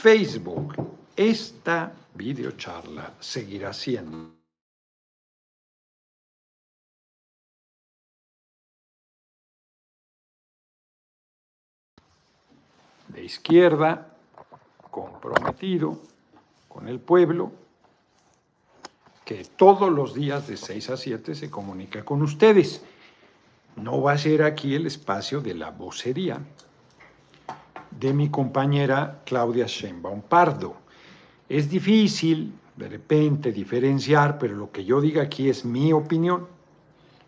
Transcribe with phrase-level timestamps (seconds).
[0.00, 0.74] Facebook.
[1.14, 4.32] Esta videocharla seguirá siendo
[13.08, 14.16] de izquierda,
[14.90, 16.00] comprometido
[16.66, 17.52] con el pueblo,
[19.26, 22.82] que todos los días de 6 a 7 se comunica con ustedes.
[23.76, 26.40] No va a ser aquí el espacio de la vocería
[27.90, 30.76] de mi compañera Claudia Sheinbaum Pardo.
[31.48, 36.46] Es difícil de repente diferenciar, pero lo que yo diga aquí es mi opinión,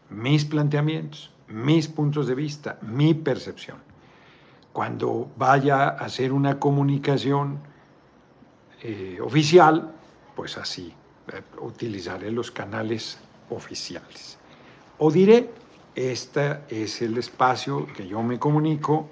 [0.09, 3.79] mis planteamientos, mis puntos de vista, mi percepción.
[4.73, 7.59] Cuando vaya a hacer una comunicación
[8.83, 9.93] eh, oficial,
[10.35, 10.95] pues así,
[11.33, 13.19] eh, utilizaré los canales
[13.51, 14.39] oficiales.
[14.99, 15.51] O diré,
[15.95, 19.09] este es el espacio que yo me comunico,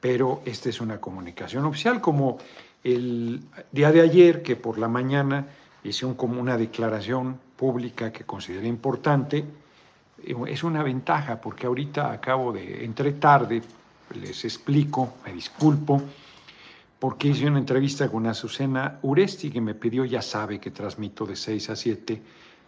[0.00, 2.38] pero esta es una comunicación oficial, como
[2.82, 5.46] el día de ayer, que por la mañana
[5.84, 9.44] hice un, como una declaración pública que consideré importante,
[10.24, 13.62] eh, es una ventaja, porque ahorita acabo de, entre tarde,
[14.14, 16.02] les explico, me disculpo,
[16.98, 21.36] porque hice una entrevista con Azucena Uresti, que me pidió, ya sabe que transmito de
[21.36, 22.22] 6 a 7,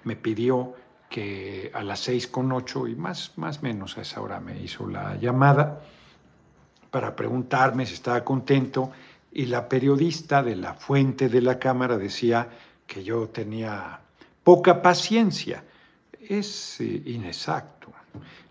[0.04, 0.74] me pidió
[1.08, 4.88] que a las 6 con 8 y más, más menos a esa hora me hizo
[4.88, 5.82] la llamada
[6.92, 8.92] para preguntarme si estaba contento
[9.32, 12.46] y la periodista de la fuente de la Cámara decía
[12.86, 13.98] que yo tenía
[14.44, 15.64] poca paciencia.
[16.20, 17.88] Es eh, inexacto.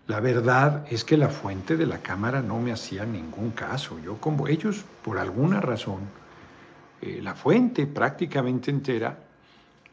[0.08, 4.00] La verdad es que la fuente de la Cámara no me hacía ningún caso.
[4.00, 6.00] Yo como ellos, por alguna razón,
[7.00, 9.16] eh, la fuente prácticamente entera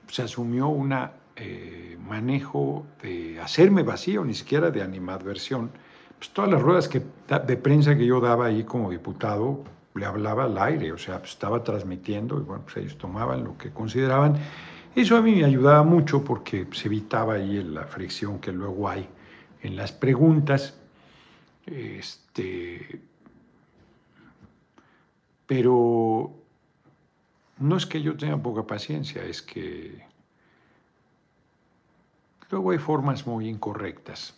[0.08, 0.92] se asumió un
[1.36, 5.70] eh, manejo de hacerme vacío, ni siquiera de animadversión,
[6.20, 9.64] pues, todas las ruedas que, de prensa que yo daba ahí como diputado,
[9.96, 13.58] le hablaba al aire, o sea, pues, estaba transmitiendo y bueno, pues ellos tomaban lo
[13.58, 14.38] que consideraban.
[14.96, 19.08] Eso a mí me ayudaba mucho porque se evitaba ahí la fricción que luego hay
[19.62, 20.78] en las preguntas.
[21.66, 23.02] Este,
[25.46, 26.34] pero
[27.60, 30.04] no es que yo tenga poca paciencia, es que
[32.50, 34.36] luego hay formas muy incorrectas.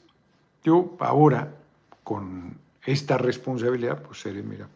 [0.63, 1.60] Yo ahora
[2.03, 4.67] con esta responsabilidad, pues seré, mira,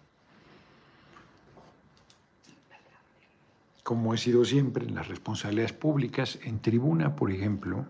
[3.83, 7.85] como he sido siempre en las responsabilidades públicas, en tribuna, por ejemplo,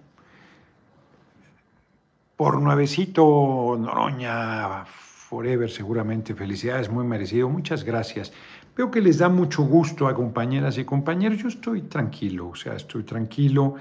[2.36, 8.34] por nuevecito Noroña, forever, seguramente, felicidades, muy merecido, muchas gracias.
[8.76, 12.76] Veo que les da mucho gusto a compañeras y compañeros, yo estoy tranquilo, o sea,
[12.76, 13.76] estoy tranquilo,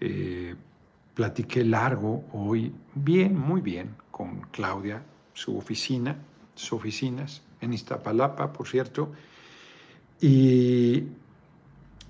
[0.00, 0.54] eh,
[1.14, 6.16] platiqué largo hoy, bien, muy bien, con Claudia, su oficina,
[6.54, 9.12] sus oficinas en Iztapalapa, por cierto,
[10.20, 11.04] y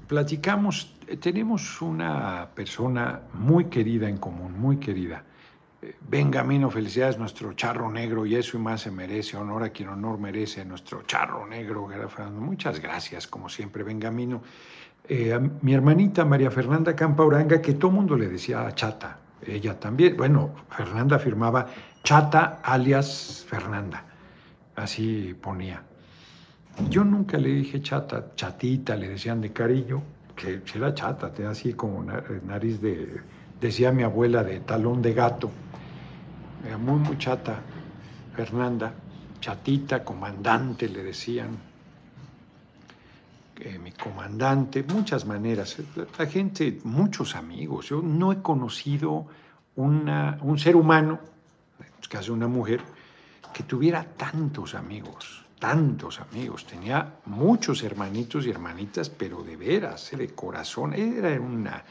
[0.07, 5.25] platicamos, tenemos una persona muy querida en común, muy querida.
[6.09, 10.19] Benjamino, felicidades, nuestro charro negro, y eso y más se merece, honor a quien honor
[10.19, 11.89] merece, nuestro charro negro,
[12.33, 14.43] Muchas gracias, como siempre, Benjamino.
[15.09, 20.17] Eh, mi hermanita María Fernanda Campa Uranga, que todo mundo le decía chata, ella también,
[20.17, 21.67] bueno, Fernanda firmaba
[22.03, 24.05] Chata alias Fernanda,
[24.77, 25.83] así ponía.
[26.89, 30.03] Yo nunca le dije chata, chatita, le decían de cariño,
[30.35, 32.03] que era chata, así como
[32.47, 33.21] nariz de,
[33.61, 35.51] decía mi abuela, de talón de gato.
[36.67, 37.61] Era muy, muy chata,
[38.35, 38.93] Fernanda,
[39.41, 41.70] chatita, comandante, le decían.
[43.83, 45.77] Mi comandante, muchas maneras.
[46.19, 47.89] La gente, muchos amigos.
[47.89, 49.27] Yo no he conocido
[49.77, 51.21] una, un ser humano
[52.11, 52.83] caso una mujer,
[53.55, 56.67] que tuviera tantos amigos, tantos amigos.
[56.67, 60.93] Tenía muchos hermanitos y hermanitas, pero de veras, eh, de corazón.
[60.93, 61.85] Era una,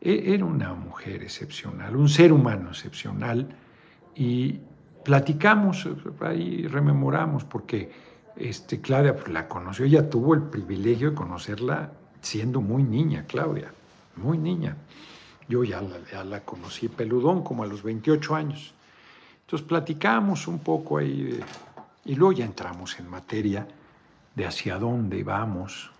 [0.00, 3.48] e, era una mujer excepcional, un ser humano excepcional.
[4.14, 4.60] Y
[5.02, 5.88] platicamos,
[6.20, 12.60] ahí rememoramos, porque este, Claudia pues, la conoció, ella tuvo el privilegio de conocerla siendo
[12.60, 13.72] muy niña, Claudia,
[14.16, 14.76] muy niña.
[15.48, 18.74] Yo ya la, ya la conocí peludón, como a los 28 años.
[19.40, 21.40] Entonces platicamos un poco ahí
[22.04, 23.66] y luego ya entramos en materia
[24.34, 25.90] de hacia dónde vamos.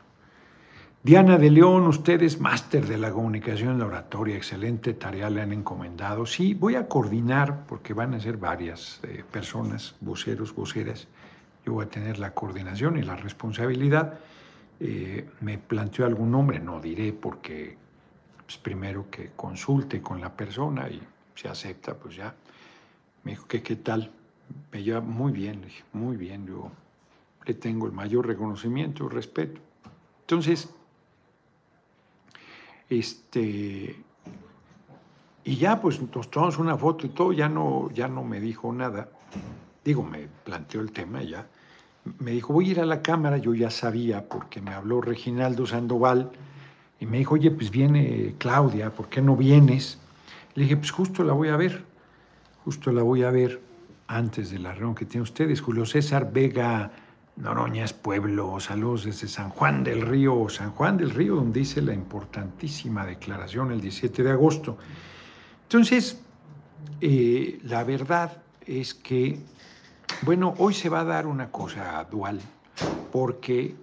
[1.02, 5.52] Diana de León, ustedes máster de la comunicación en la oratoria, excelente tarea le han
[5.52, 6.26] encomendado.
[6.26, 11.08] Sí, voy a coordinar porque van a ser varias eh, personas, voceros, voceras.
[11.64, 14.18] Yo voy a tener la coordinación y la responsabilidad.
[14.80, 17.76] Eh, me planteó algún nombre, no diré porque
[18.44, 21.00] pues, primero que consulte con la persona y
[21.34, 22.34] si acepta, pues ya
[23.24, 24.10] me dijo que qué tal.
[24.70, 26.46] Me lleva muy bien, le dije, muy bien.
[26.46, 26.70] Yo
[27.46, 29.60] le tengo el mayor reconocimiento y respeto.
[30.20, 30.68] Entonces,
[32.88, 33.96] este,
[35.44, 38.72] y ya pues nos tomamos una foto y todo, ya no, ya no me dijo
[38.72, 39.08] nada.
[39.84, 41.46] Digo, me planteó el tema ya.
[42.18, 45.66] Me dijo, voy a ir a la cámara, yo ya sabía, porque me habló Reginaldo
[45.66, 46.32] Sandoval,
[46.98, 49.98] y me dijo, oye, pues viene Claudia, ¿por qué no vienes?
[50.54, 51.84] Le dije, pues justo la voy a ver,
[52.64, 53.60] justo la voy a ver
[54.06, 55.60] antes de la reunión que tienen ustedes.
[55.60, 56.92] Julio César Vega
[57.36, 61.94] Noroñas Pueblo, saludos desde San Juan del Río, San Juan del Río, donde hice la
[61.94, 64.76] importantísima declaración el 17 de agosto.
[65.62, 66.20] Entonces,
[67.00, 69.40] eh, la verdad es que,
[70.20, 72.40] bueno, hoy se va a dar una cosa dual,
[73.10, 73.74] porque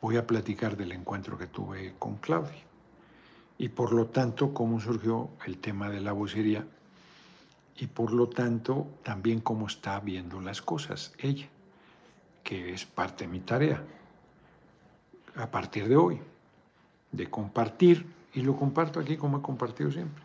[0.00, 2.62] voy a platicar del encuentro que tuve con Claudia.
[3.58, 6.66] Y por lo tanto cómo surgió el tema de la vocería
[7.76, 11.48] y por lo tanto también cómo está viendo las cosas ella,
[12.42, 13.82] que es parte de mi tarea.
[15.36, 16.20] A partir de hoy,
[17.10, 20.22] de compartir, y lo comparto aquí como he compartido siempre,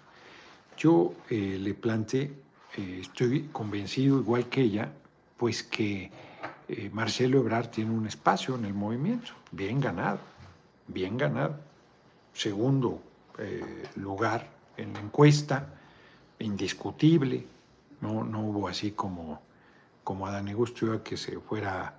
[0.77, 2.31] yo eh, le planteé,
[2.77, 4.91] eh, estoy convencido, igual que ella,
[5.37, 6.11] pues que
[6.67, 10.19] eh, Marcelo Ebrard tiene un espacio en el movimiento, bien ganado,
[10.87, 11.55] bien ganado.
[12.33, 13.01] Segundo
[13.95, 15.73] lugar en la encuesta,
[16.39, 17.45] indiscutible,
[18.01, 19.41] no, no hubo así como,
[20.03, 21.95] como Adán Augusto que se fuera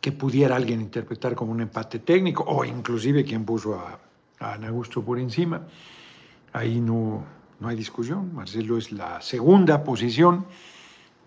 [0.00, 3.98] que pudiera alguien interpretar como un empate técnico, o inclusive quien puso a,
[4.38, 5.66] a Ana Augusto por encima.
[6.52, 7.24] Ahí no,
[7.60, 8.34] no hay discusión.
[8.34, 10.46] Marcelo es la segunda posición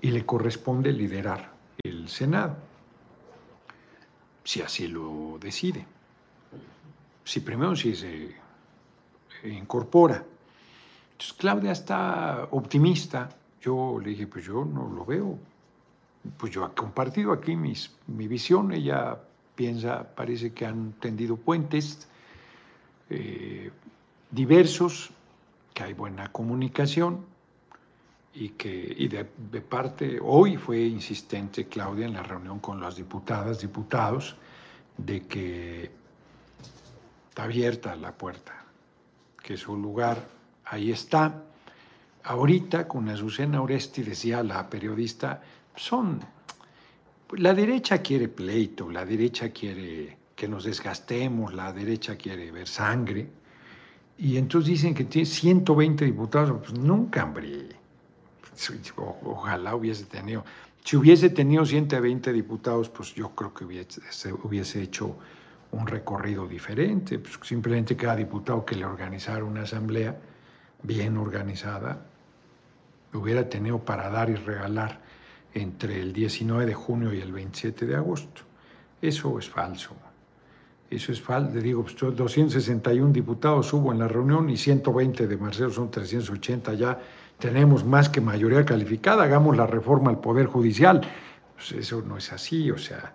[0.02, 1.52] y le corresponde liderar
[1.84, 2.58] el Senado,
[4.44, 5.86] si así lo decide.
[7.24, 8.36] Si primero si se
[9.44, 10.24] incorpora.
[11.12, 13.30] Entonces Claudia está optimista.
[13.62, 15.38] Yo le dije, pues yo no lo veo.
[16.38, 18.72] Pues yo he compartido aquí mis, mi visión.
[18.72, 19.18] Ella
[19.56, 22.08] piensa, parece que han tendido puentes
[23.10, 23.72] eh,
[24.32, 25.12] diversos,
[25.74, 27.26] que hay buena comunicación
[28.34, 29.26] y que y de,
[29.62, 34.36] parte, hoy fue insistente Claudia en la reunión con las diputadas, diputados,
[34.98, 35.92] de que
[37.30, 38.66] está abierta la puerta,
[39.42, 40.26] que su lugar
[40.66, 41.44] ahí está.
[42.24, 45.42] Ahorita con Azucena Oresti, decía la periodista,
[45.76, 46.20] son,
[47.32, 53.41] la derecha quiere pleito, la derecha quiere que nos desgastemos, la derecha quiere ver sangre.
[54.22, 57.70] Y entonces dicen que tiene 120 diputados, pues nunca, hombre.
[59.24, 60.46] ojalá hubiese tenido.
[60.84, 65.16] Si hubiese tenido 120 diputados, pues yo creo que hubiese, hubiese hecho
[65.72, 67.18] un recorrido diferente.
[67.18, 70.16] Pues simplemente cada diputado que le organizara una asamblea
[70.84, 72.06] bien organizada,
[73.14, 75.02] hubiera tenido para dar y regalar
[75.56, 78.44] entre el 19 de junio y el 27 de agosto.
[79.02, 79.96] Eso es falso.
[80.92, 81.56] Eso es falso.
[81.56, 86.74] Le digo, 261 pues, diputados hubo en la reunión y 120 de Marcelo son 380
[86.74, 87.00] ya.
[87.40, 91.02] Tenemos más que mayoría calificada, hagamos la reforma al Poder Judicial.
[91.56, 93.14] Pues eso no es así, o sea,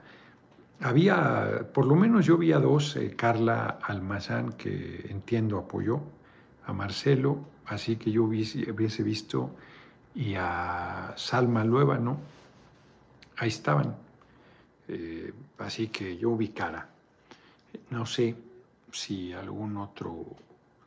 [0.80, 6.00] había, por lo menos yo vi a dos, eh, Carla Almazán, que entiendo apoyó,
[6.64, 9.50] a Marcelo, así que yo hubiese, visto,
[10.14, 12.18] y a Salma Lueva, ¿no?
[13.36, 13.96] Ahí estaban.
[14.88, 16.52] Eh, así que yo vi.
[17.90, 18.36] No sé
[18.92, 20.36] si algún otro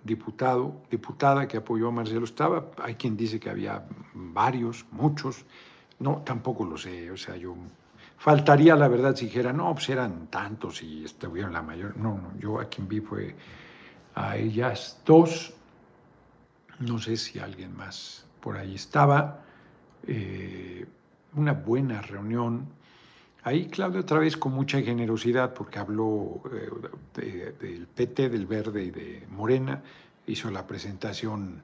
[0.04, 2.72] diputado, diputada que apoyó a Marcelo estaba.
[2.82, 5.46] Hay quien dice que había varios, muchos.
[6.00, 7.12] No, tampoco lo sé.
[7.12, 7.56] O sea, yo
[8.18, 11.98] faltaría la verdad si dijera, no, pues eran tantos y estuvieron la mayor.
[11.98, 13.36] No, no, yo a quien vi fue
[14.16, 15.54] a ellas dos.
[16.80, 19.42] No sé si alguien más por ahí estaba.
[20.08, 20.88] Eh,
[21.36, 22.79] una buena reunión
[23.44, 26.42] Ahí Claudia otra vez con mucha generosidad, porque habló
[27.22, 29.82] eh, del PT, del Verde y de Morena,
[30.28, 31.64] hizo la presentación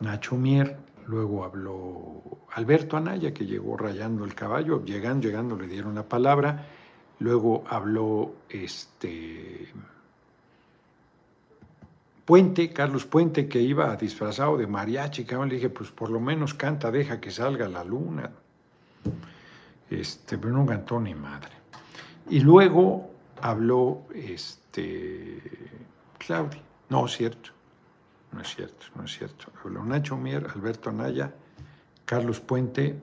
[0.00, 5.94] Nacho Mier, luego habló Alberto Anaya, que llegó rayando el caballo, llegando, llegando le dieron
[5.94, 6.66] la palabra,
[7.18, 9.68] luego habló este
[12.26, 16.52] Puente, Carlos Puente, que iba disfrazado de mariachi, que le dije, pues por lo menos
[16.52, 18.32] canta, deja que salga la luna
[19.90, 21.52] este, pero no cantó ni madre.
[22.28, 25.40] Y luego habló este,
[26.18, 26.62] Claudia.
[26.88, 27.50] No, es cierto,
[28.32, 29.46] no es cierto, no es cierto.
[29.62, 31.32] Habló Nacho Mier, Alberto Anaya,
[32.04, 33.00] Carlos Puente,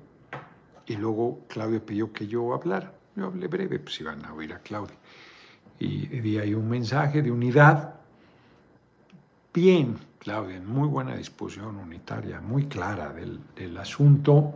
[0.86, 2.94] y luego Claudia pidió que yo hablara.
[3.16, 4.96] Yo hablé breve, pues iban a oír a Claudia.
[5.80, 7.96] Y di ahí un mensaje de unidad.
[9.54, 14.54] Bien, Claudia, en muy buena disposición unitaria, muy clara del, del asunto.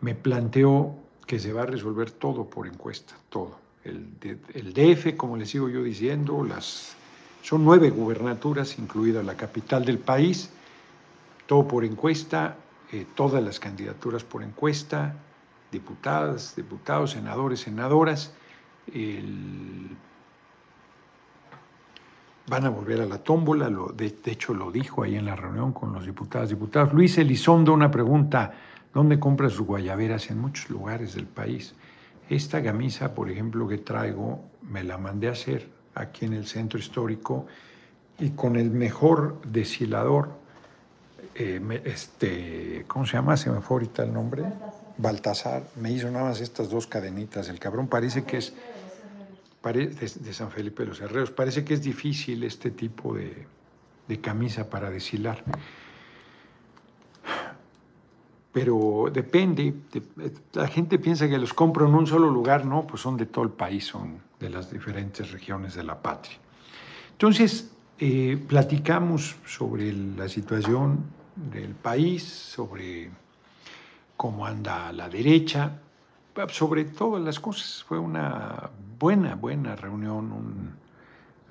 [0.00, 3.58] Me planteó que se va a resolver todo por encuesta, todo.
[3.84, 6.94] El, DF, como les sigo yo diciendo, las,
[7.42, 10.50] son nueve gubernaturas, incluida la capital del país,
[11.46, 12.56] todo por encuesta,
[12.92, 15.16] eh, todas las candidaturas por encuesta,
[15.72, 18.34] diputadas, diputados, senadores, senadoras.
[22.46, 25.92] van a volver a la tómbola, de, hecho lo dijo ahí en la reunión con
[25.92, 26.92] los diputados, diputados.
[26.92, 28.52] Luis Elizondo, una pregunta,
[28.94, 30.30] ¿dónde compra sus guayaberas?
[30.30, 31.74] En muchos lugares del país.
[32.28, 36.78] Esta camisa, por ejemplo, que traigo, me la mandé a hacer aquí en el centro
[36.78, 37.46] histórico
[38.18, 40.42] y con el mejor deshilador
[41.34, 43.36] eh, este, ¿cómo se llama?
[43.36, 44.44] Se me fue ahorita el nombre.
[44.98, 45.62] Baltasar.
[45.76, 47.48] Me hizo nada más estas dos cadenitas.
[47.48, 48.52] El cabrón parece que es
[49.62, 51.30] de, San Felipe de los Herreros.
[51.30, 53.46] Parece que es difícil este tipo de,
[54.20, 55.42] camisa para deshilar.
[58.52, 59.74] Pero depende.
[60.52, 62.66] la gente piensa que los compro en un solo lugar.
[62.66, 66.36] No, pues son de todo el país, son de las diferentes regiones de la patria.
[67.12, 71.04] Entonces, eh, platicamos sobre la situación
[71.36, 73.10] del país, sobre
[74.16, 75.78] cómo anda la derecha,
[76.48, 77.84] sobre todas las cosas.
[77.84, 80.76] Fue una buena, buena reunión.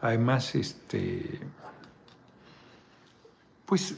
[0.01, 1.39] además, este,
[3.65, 3.96] pues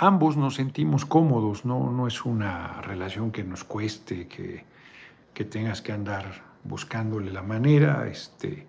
[0.00, 1.92] ambos nos sentimos cómodos, ¿no?
[1.92, 4.64] no es una relación que nos cueste, que,
[5.34, 8.08] que tengas que andar buscándole la manera.
[8.08, 8.66] Este,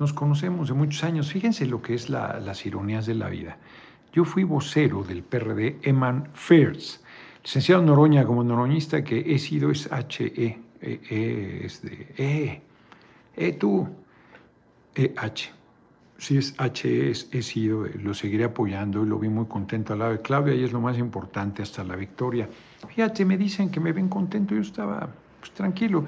[0.00, 1.32] nos conocemos de muchos años.
[1.32, 3.58] Fíjense lo que es las ironías de la vida.
[4.12, 7.02] Yo fui vocero del PRD Eman Fairs.
[7.44, 12.62] Licenciado Noroña, como noroñista que he sido, es H-E, e, e, es de E,
[13.36, 13.88] E tú,
[14.94, 15.63] E-H.
[16.24, 19.98] Si es H, es, he sido, lo seguiré apoyando y lo vi muy contento al
[19.98, 22.48] lado de Claudia y es lo más importante hasta la victoria.
[22.88, 25.06] Fíjate, me dicen que me ven contento, yo estaba
[25.38, 26.06] pues, tranquilo.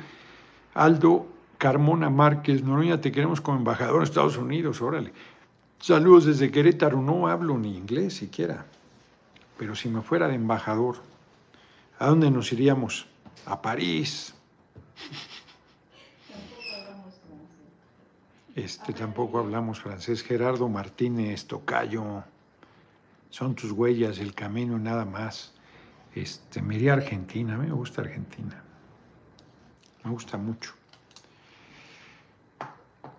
[0.73, 1.26] Aldo
[1.58, 5.12] Carmona Márquez, Noroña, te queremos como embajador en Estados Unidos, órale.
[5.80, 8.64] Saludos desde Querétaro, no hablo ni inglés siquiera,
[9.58, 10.96] pero si me fuera de embajador,
[11.99, 13.06] ¿a dónde nos iríamos?
[13.44, 14.35] A París.
[18.56, 20.22] Este, tampoco hablamos francés.
[20.22, 22.25] Gerardo Martínez, Tocayo,
[23.28, 25.52] son tus huellas, el camino nada más.
[26.14, 28.64] Este, me Argentina, a mí me gusta Argentina.
[30.02, 30.72] Me gusta mucho.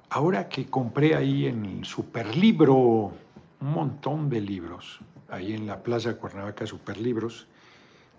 [0.09, 3.13] Ahora que compré ahí en el Superlibro
[3.59, 7.47] un montón de libros, ahí en la Plaza Cuernavaca Superlibros,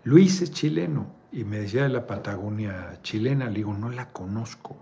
[0.04, 4.76] Luis es chileno y me decía de la Patagonia chilena, le digo, no la conozco.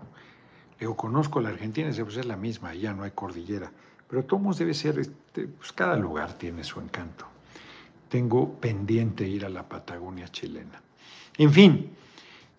[0.79, 3.71] Digo, conozco la Argentina, pues es la misma, ya no hay cordillera.
[4.07, 7.25] Pero Tomos debe ser, este, pues cada lugar tiene su encanto.
[8.09, 10.81] Tengo pendiente ir a la Patagonia chilena.
[11.37, 11.89] En fin,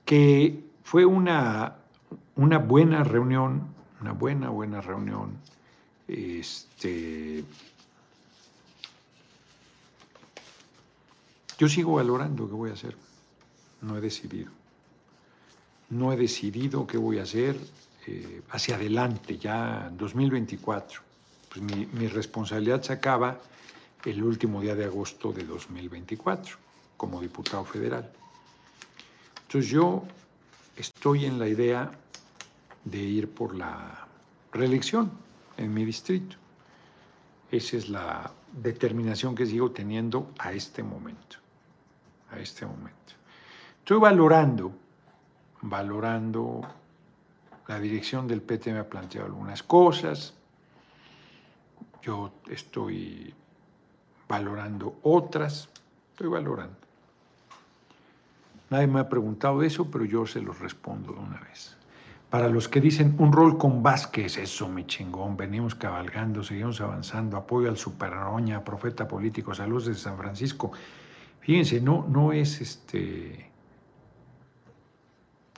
[0.05, 1.77] que fue una,
[2.37, 5.39] una buena reunión una buena, buena reunión.
[6.07, 7.45] Este,
[11.59, 12.97] yo sigo valorando qué voy a hacer.
[13.83, 14.51] No he decidido.
[15.91, 17.57] No he decidido qué voy a hacer
[18.11, 21.03] eh, hacia adelante, ya en 2024.
[21.51, 23.39] Pues mi, mi responsabilidad se acaba
[24.05, 26.57] el último día de agosto de 2024
[26.97, 28.11] como diputado federal.
[29.43, 30.05] Entonces yo
[30.77, 31.91] estoy en la idea
[32.85, 34.07] de ir por la
[34.53, 35.11] reelección
[35.59, 36.37] en mi distrito.
[37.51, 41.37] Esa es la determinación que sigo teniendo a este momento.
[42.31, 43.13] A este momento.
[43.81, 44.73] Estoy valorando,
[45.63, 46.63] valorando,
[47.69, 50.35] la dirección del PT me ha planteado algunas cosas,
[52.03, 53.33] yo estoy
[54.27, 55.69] valorando otras,
[56.13, 56.77] estoy valorando.
[58.71, 61.77] Nadie me ha preguntado eso, pero yo se los respondo de una vez.
[62.31, 67.39] Para los que dicen un rol con Vázquez, eso mi chingón, venimos cabalgando, seguimos avanzando,
[67.39, 70.73] apoyo al Superroña, profeta político, saludos de San Francisco.
[71.41, 73.51] Fíjense, no, no es este.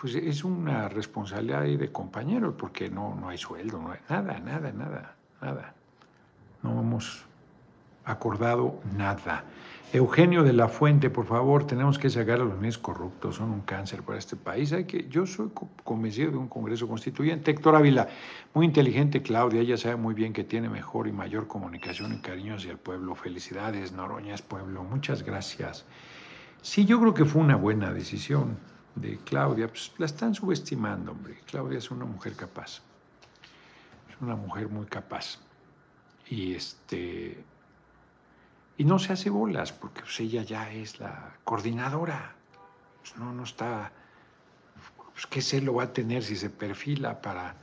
[0.01, 4.73] Pues es una responsabilidad de compañeros, porque no, no hay sueldo, no hay nada, nada,
[4.73, 5.75] nada, nada.
[6.63, 7.27] No hemos
[8.07, 9.45] acordado nada.
[9.93, 13.61] Eugenio de la Fuente, por favor, tenemos que sacar a los medios corruptos, son un
[13.61, 14.73] cáncer para este país.
[14.73, 15.51] Hay que, yo soy
[15.85, 17.51] convencido de un Congreso Constituyente.
[17.51, 18.09] Héctor Ávila,
[18.55, 22.55] muy inteligente Claudia, ella sabe muy bien que tiene mejor y mayor comunicación y cariño
[22.55, 23.15] hacia el pueblo.
[23.17, 25.85] Felicidades, Noroña es pueblo, muchas gracias.
[26.63, 31.41] Sí, yo creo que fue una buena decisión de Claudia, pues la están subestimando, hombre.
[31.47, 32.83] Claudia es una mujer capaz,
[34.09, 35.39] es una mujer muy capaz.
[36.29, 37.45] Y este,
[38.77, 42.35] y no se hace bolas, porque pues, ella ya es la coordinadora.
[43.01, 43.93] Pues, no, no está.
[45.13, 47.57] pues ¿qué se lo va a tener si se perfila para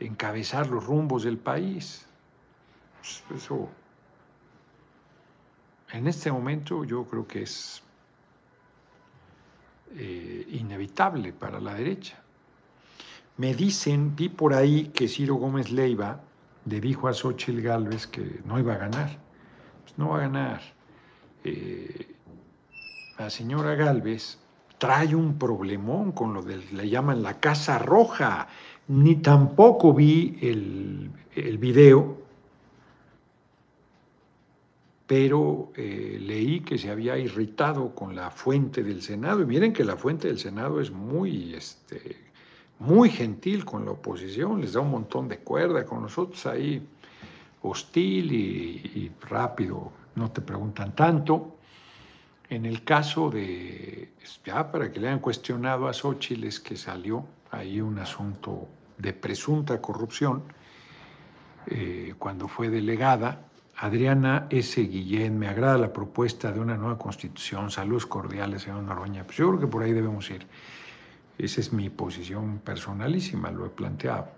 [0.00, 2.06] encabezar los rumbos del país?
[2.98, 3.68] Pues eso,
[5.92, 7.82] en este momento yo creo que es
[9.96, 12.22] eh, inevitable para la derecha.
[13.36, 16.20] Me dicen, vi por ahí que Ciro Gómez Leiva
[16.66, 19.18] le dijo a Xochitl Gálvez que no iba a ganar.
[19.82, 20.60] Pues no va a ganar.
[21.44, 22.14] Eh,
[23.18, 24.38] la señora Gálvez
[24.78, 28.48] trae un problemón con lo de, le llaman la Casa Roja.
[28.88, 32.19] Ni tampoco vi el, el video,
[35.10, 39.42] pero eh, leí que se había irritado con la fuente del Senado.
[39.42, 42.16] Y miren que la fuente del Senado es muy, este,
[42.78, 46.86] muy gentil con la oposición, les da un montón de cuerda, con nosotros ahí
[47.62, 51.56] hostil y rápido, no te preguntan tanto.
[52.48, 54.12] En el caso de,
[54.46, 59.12] ya para que le hayan cuestionado a Xochitl, es que salió ahí un asunto de
[59.12, 60.44] presunta corrupción
[61.66, 63.49] eh, cuando fue delegada.
[63.82, 64.78] Adriana S.
[64.78, 67.70] Guillén, me agrada la propuesta de una nueva constitución.
[67.70, 69.24] Saludos cordiales, señor Noroña.
[69.24, 70.46] Pues yo creo que por ahí debemos ir.
[71.38, 74.28] Esa es mi posición personalísima, lo he planteado.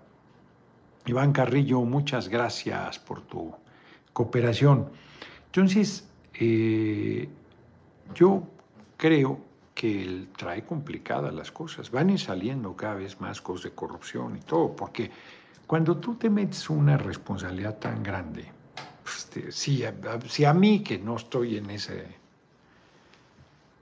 [1.07, 3.53] Iván Carrillo, muchas gracias por tu
[4.13, 4.89] cooperación.
[5.47, 7.27] Entonces, eh,
[8.15, 8.43] yo
[8.95, 9.41] creo
[9.75, 11.91] que él trae complicadas las cosas.
[11.91, 15.11] Van ir saliendo cada vez más cosas de corrupción y todo, porque
[15.67, 18.62] cuando tú te metes una responsabilidad tan grande,
[19.03, 22.07] pues si, a, mí que no estoy en, ese,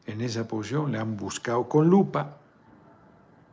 [0.08, 2.38] en esa posición, le han buscado con lupa,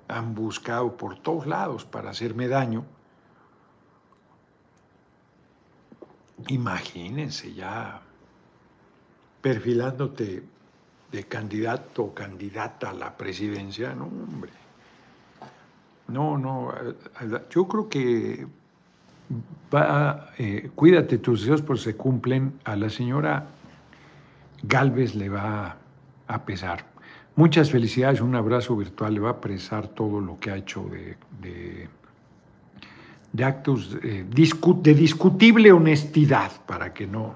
[0.09, 2.85] han buscado por todos lados para hacerme daño,
[6.49, 8.01] imagínense ya
[9.43, 10.43] perfilándote
[11.13, 14.53] de candidato o candidata a la presidencia, no, hombre.
[16.09, 16.73] No, no,
[17.51, 18.47] yo creo que
[19.75, 23.47] va, eh, cuídate, tus deseos por se cumplen, a la señora
[24.63, 25.77] Galvez le va
[26.27, 26.85] a pesar.
[27.37, 31.17] Muchas felicidades, un abrazo virtual, le va a pesar todo lo que ha hecho de,
[33.33, 37.35] de, actos eh, de discutible honestidad, para que no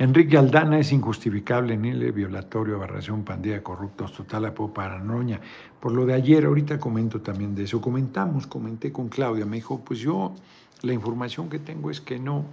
[0.00, 5.40] Enrique Aldana es injustificable, le violatorio, aberración, pandilla, corruptos, total apoyo para Noroña.
[5.80, 7.80] Por lo de ayer, ahorita comento también de eso.
[7.80, 10.36] Comentamos, comenté con Claudia, me dijo, pues yo,
[10.82, 12.44] la información que tengo es que no,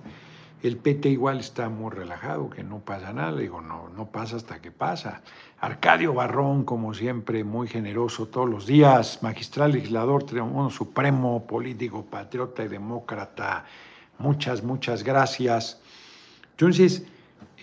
[0.63, 3.31] el PT igual está muy relajado, que no pasa nada.
[3.34, 5.21] Le digo, no, no pasa hasta que pasa.
[5.60, 12.63] Arcadio Barrón, como siempre, muy generoso todos los días, magistral legislador, triunfo supremo, político, patriota
[12.65, 13.65] y demócrata.
[14.17, 15.79] Muchas, muchas gracias.
[16.53, 17.05] Entonces,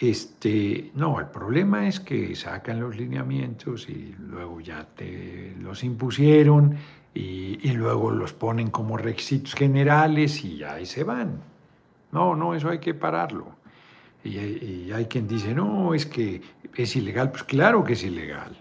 [0.00, 6.76] este, no, el problema es que sacan los lineamientos y luego ya te los impusieron
[7.14, 11.40] y, luego los ponen como requisitos generales y ahí se van.
[12.11, 13.46] No, no, eso hay que pararlo.
[14.24, 16.40] Y, y, hay quien dice, no, es que
[16.74, 17.31] es ilegal.
[17.31, 18.57] Pues claro que es ilegal.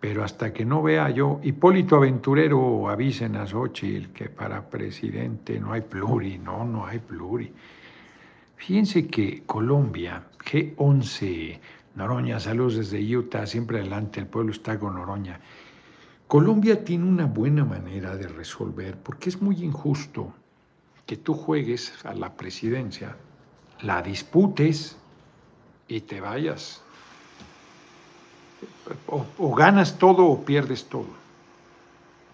[0.00, 5.72] Pero hasta que no vea yo, Hipólito Aventurero avisen a Xochitl que para presidente no
[5.72, 7.52] hay pluri, no, no hay pluri.
[8.60, 11.58] Fíjense que Colombia, G11,
[11.94, 15.40] Noroña, saludos desde Utah, siempre adelante, el pueblo está con Noroña.
[16.28, 20.34] Colombia tiene una buena manera de resolver, porque es muy injusto
[21.06, 23.16] que tú juegues a la presidencia,
[23.80, 24.98] la disputes
[25.88, 26.82] y te vayas.
[29.08, 31.20] o ganas todo o pierdes todo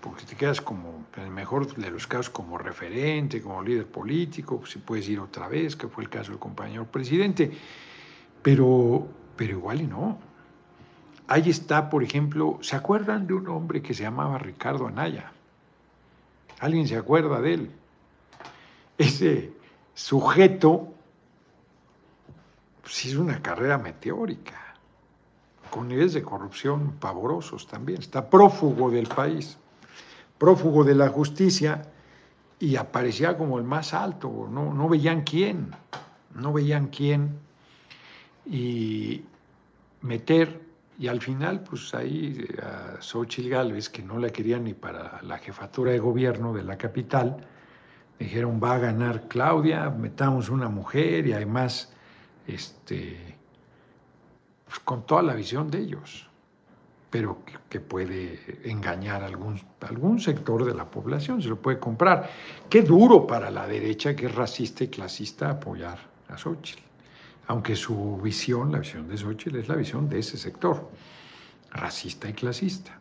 [0.01, 4.65] porque te quedas como, en el mejor de los casos, como referente, como líder político,
[4.67, 7.51] si puedes ir otra vez, que fue el caso del compañero presidente,
[8.43, 9.07] pero,
[9.37, 10.19] pero igual y no.
[11.29, 15.33] Ahí está, por ejemplo, ¿se acuerdan de un hombre que se llamaba Ricardo Anaya?
[16.61, 17.71] ¿Alguien se acuerda de él?
[18.97, 19.53] Ese
[19.93, 20.95] sujeto
[22.83, 24.63] pues, hizo una carrera meteórica,
[25.71, 29.59] con niveles de corrupción pavorosos también, está prófugo del país
[30.39, 31.83] prófugo de la justicia
[32.59, 35.71] y aparecía como el más alto, no, no veían quién,
[36.35, 37.39] no veían quién.
[38.47, 39.25] Y
[40.01, 40.61] meter,
[40.99, 45.39] y al final pues ahí a Xochitl Gálvez, que no la querían ni para la
[45.39, 47.37] jefatura de gobierno de la capital,
[48.19, 51.93] dijeron va a ganar Claudia, metamos una mujer y además
[52.47, 53.37] este,
[54.65, 56.29] pues, con toda la visión de ellos
[57.11, 57.39] pero
[57.69, 62.31] que, puede engañar a algún, algún sector de la población, se lo puede comprar.
[62.69, 66.83] Qué duro para la derecha, que es racista y clasista, apoyar a Xochitl,
[67.47, 70.91] aunque su visión, la visión de Xochitl, es la visión de ese sector,
[71.71, 72.99] racista y clasista.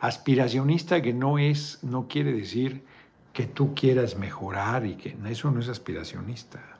[0.00, 2.82] Aspiracionista que no es, no quiere decir
[3.32, 6.73] que tú quieras mejorar y que eso no es aspiracionista.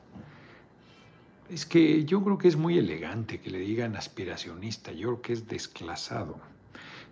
[1.49, 5.33] Es que yo creo que es muy elegante que le digan aspiracionista, yo creo que
[5.33, 6.39] es desclasado.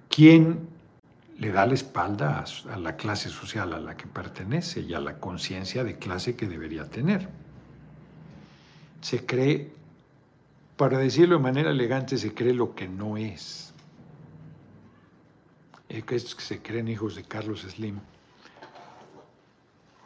[0.10, 0.68] ¿Quién
[1.38, 5.20] le da la espalda a, la clase social a la que pertenece y a la
[5.20, 7.30] conciencia de clase que debería tener?
[9.02, 9.72] Se cree,
[10.78, 13.72] para decirlo de manera elegante, se cree lo que no es.
[15.90, 18.00] Es que se creen hijos de Carlos Slim,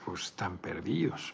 [0.04, 1.34] pues están perdidos.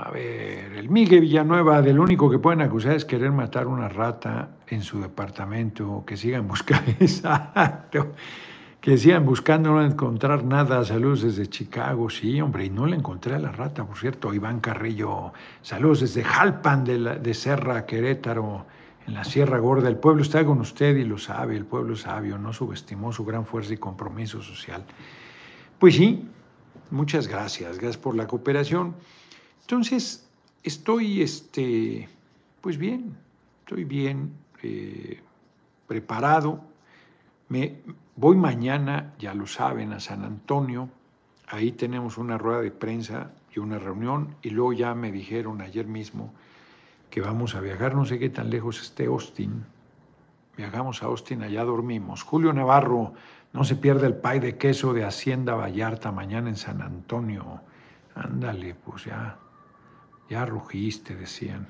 [0.00, 4.50] A ver, el Miguel Villanueva, del único que pueden acusar es querer matar una rata
[4.68, 8.12] en su departamento, que sigan buscando, exacto,
[8.80, 10.84] que sigan buscando no encontrar nada.
[10.84, 14.32] Saludos desde Chicago, sí, hombre, y no le encontré a la rata, por cierto.
[14.32, 15.32] Iván Carrillo,
[15.62, 18.66] saludos desde Jalpan de, de Serra, Querétaro,
[19.04, 19.88] en la Sierra Gorda.
[19.88, 23.44] El pueblo está con usted y lo sabe, el pueblo sabio, no subestimó su gran
[23.44, 24.84] fuerza y compromiso social.
[25.76, 26.24] Pues sí,
[26.92, 28.94] muchas gracias, gracias por la cooperación.
[29.68, 30.26] Entonces,
[30.62, 32.08] estoy, este,
[32.62, 33.14] pues bien,
[33.60, 35.20] estoy bien eh,
[35.86, 36.64] preparado.
[37.50, 37.82] Me,
[38.16, 40.88] voy mañana, ya lo saben, a San Antonio.
[41.48, 44.36] Ahí tenemos una rueda de prensa y una reunión.
[44.40, 46.32] Y luego ya me dijeron ayer mismo
[47.10, 49.66] que vamos a viajar, no sé qué tan lejos esté Austin.
[50.56, 52.22] Viajamos a Austin, allá dormimos.
[52.22, 53.12] Julio Navarro,
[53.52, 57.60] no se pierde el pay de queso de Hacienda Vallarta mañana en San Antonio.
[58.14, 59.38] Ándale, pues ya
[60.28, 61.68] ya rugiste, decían.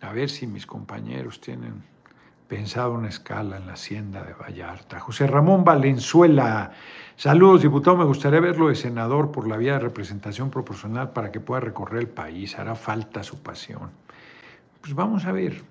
[0.00, 1.82] A ver si mis compañeros tienen
[2.48, 5.00] pensado una escala en la hacienda de Vallarta.
[5.00, 6.72] José Ramón Valenzuela,
[7.16, 11.40] saludos diputado, me gustaría verlo de senador por la vía de representación proporcional para que
[11.40, 13.90] pueda recorrer el país, hará falta su pasión.
[14.82, 15.62] Pues vamos a ver,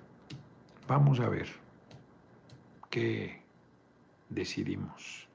[0.88, 1.46] vamos a ver
[2.90, 3.40] qué
[4.28, 5.28] decidimos.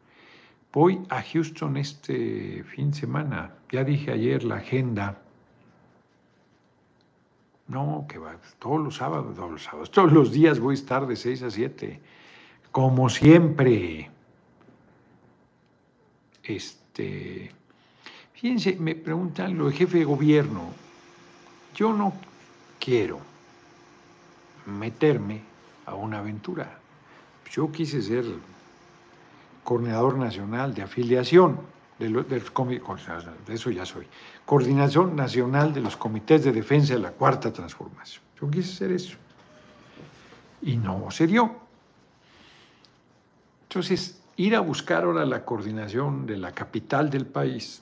[0.73, 5.21] Voy a Houston este fin de semana, ya dije ayer la agenda
[7.69, 11.05] no, que va, todos los sábados, todos los sábados, todos los días voy a estar
[11.05, 11.99] de 6 a 7,
[12.71, 14.10] como siempre.
[16.43, 17.51] Este,
[18.34, 20.71] fíjense, me preguntan lo de jefe de gobierno.
[21.75, 22.13] Yo no
[22.79, 23.19] quiero
[24.65, 25.41] meterme
[25.86, 26.79] a una aventura.
[27.51, 28.25] Yo quise ser
[29.63, 31.60] coordinador nacional de afiliación
[31.99, 34.07] de, eso ya soy,
[34.45, 38.23] Coordinación Nacional de los Comités de Defensa de la Cuarta Transformación.
[38.39, 39.17] Yo quise hacer eso.
[40.62, 41.55] Y no se dio.
[43.63, 47.81] Entonces, ir a buscar ahora la coordinación de la capital del país,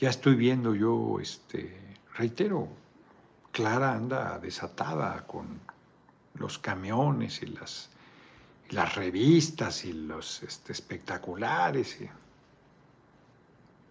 [0.00, 2.68] ya estoy viendo yo, este, reitero,
[3.52, 5.60] Clara anda desatada con
[6.34, 7.90] los camiones y las
[8.70, 11.98] las revistas y los este, espectaculares.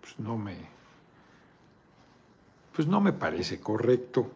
[0.02, 0.56] pues no me.
[2.74, 4.32] Pues no me parece correcto.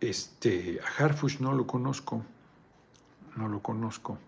[0.00, 2.22] Este, a Harfush no lo conozco.
[3.36, 4.18] No lo conozco.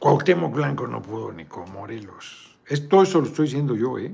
[0.00, 2.58] Cuauhtémoc Blanco no pudo ni con Morelos.
[2.88, 4.12] todo eso lo estoy diciendo yo, ¿eh?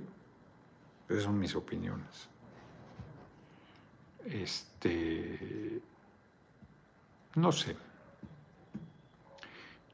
[1.08, 2.28] Esas son mis opiniones.
[4.26, 5.80] Este.
[7.36, 7.88] No sé.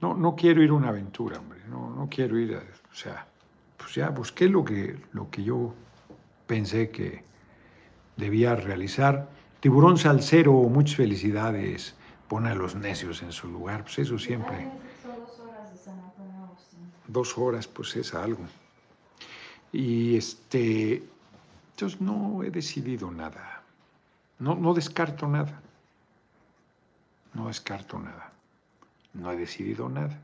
[0.04, 3.26] No, no quiero ir a una aventura, hombre, no, no quiero ir a, o sea,
[3.78, 5.72] pues ya busqué lo que, lo que yo
[6.46, 7.24] pensé que
[8.14, 9.30] debía realizar.
[9.60, 11.94] Tiburón Salcero, muchas felicidades,
[12.28, 14.70] pone a los necios en su lugar, pues eso siempre.
[17.08, 18.44] Dos horas, pues es algo.
[19.72, 21.02] Y este,
[21.70, 23.62] entonces no he decidido nada,
[24.38, 25.62] no, no descarto nada,
[27.32, 28.33] no descarto nada
[29.14, 30.18] no he decidido nada.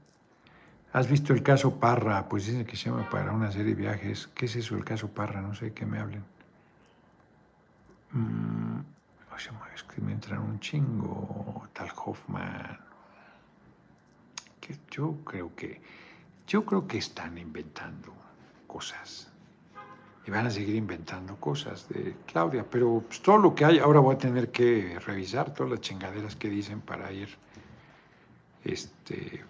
[0.93, 2.29] ¿Has visto el caso Parra?
[2.29, 4.29] Pues dicen que se llama para una serie de viajes.
[4.35, 5.41] ¿Qué es eso, el caso Parra?
[5.41, 6.25] No sé qué me hablen.
[8.13, 8.81] Mm,
[9.75, 12.79] es que me entran un chingo, tal Hoffman.
[14.91, 15.81] Yo creo que,
[16.47, 18.13] yo creo que están inventando
[18.67, 19.33] cosas.
[20.27, 22.65] Y van a seguir inventando cosas de Claudia.
[22.71, 26.37] Pero pues, todo lo que hay, ahora voy a tener que revisar todas las chingaderas
[26.37, 27.37] que dicen para ir
[28.65, 29.43] este,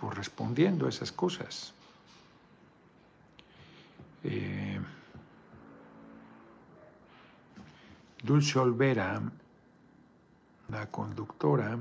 [0.00, 1.74] pues respondiendo a esas cosas.
[4.22, 4.80] Eh,
[8.22, 9.20] Dulce Olvera,
[10.70, 11.78] la conductora,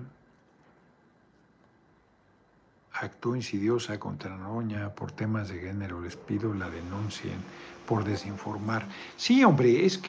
[2.94, 6.02] actuó insidiosa contra Noroña por temas de género.
[6.02, 7.38] Les pido la denuncien
[7.88, 8.88] por desinformar.
[9.16, 10.08] Sí, hombre, es que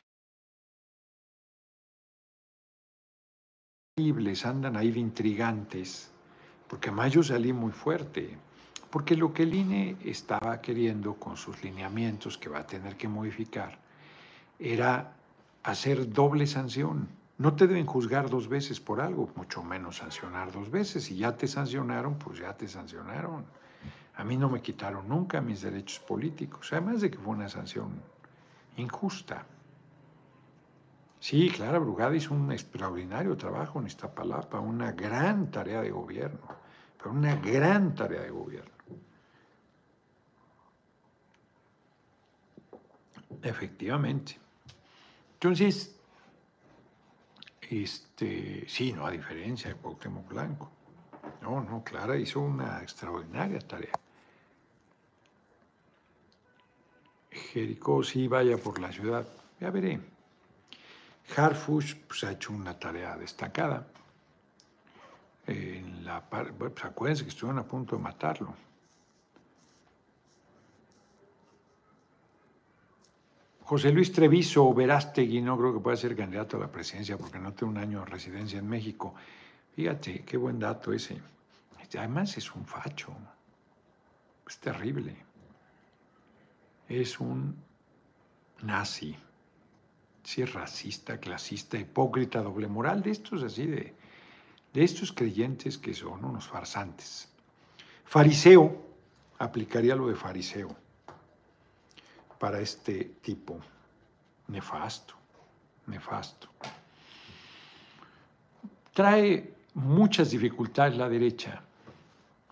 [4.44, 6.10] andan ahí de intrigantes,
[6.74, 8.36] porque además yo salí muy fuerte,
[8.90, 13.06] porque lo que el INE estaba queriendo con sus lineamientos que va a tener que
[13.06, 13.78] modificar
[14.58, 15.12] era
[15.62, 17.06] hacer doble sanción.
[17.38, 21.04] No te deben juzgar dos veces por algo, mucho menos sancionar dos veces.
[21.04, 23.44] Si ya te sancionaron, pues ya te sancionaron.
[24.16, 28.02] A mí no me quitaron nunca mis derechos políticos, además de que fue una sanción
[28.78, 29.46] injusta.
[31.20, 36.63] Sí, Clara Brugada hizo un extraordinario trabajo en esta palapa, una gran tarea de gobierno,
[37.04, 38.70] pero una gran tarea de gobierno.
[43.42, 44.38] Efectivamente.
[45.34, 45.94] Entonces,
[47.60, 50.70] este, sí, no, a diferencia de Cuauhtémoc Blanco.
[51.42, 53.92] No, no, Clara hizo una extraordinaria tarea.
[57.30, 59.28] Jericó sí vaya por la ciudad,
[59.60, 60.00] ya veré.
[61.36, 63.88] Harfush pues, ha hecho una tarea destacada.
[65.46, 68.54] En la, pues, acuérdense que estuvieron a punto de matarlo.
[73.64, 77.52] José Luis Treviso Verástegui no creo que pueda ser candidato a la presidencia porque no
[77.54, 79.14] tiene un año de residencia en México.
[79.74, 81.20] Fíjate, qué buen dato ese.
[81.96, 83.14] Además es un facho.
[84.46, 85.16] Es terrible.
[86.88, 87.56] Es un
[88.62, 89.16] nazi.
[90.22, 93.94] Sí, es racista, clasista, hipócrita, doble moral, de estos así, de,
[94.74, 97.28] de estos creyentes que son unos farsantes.
[98.04, 98.82] Fariseo,
[99.38, 100.68] aplicaría lo de fariseo
[102.38, 103.60] para este tipo.
[104.48, 105.14] Nefasto,
[105.86, 106.48] nefasto.
[108.92, 111.62] Trae muchas dificultades la derecha.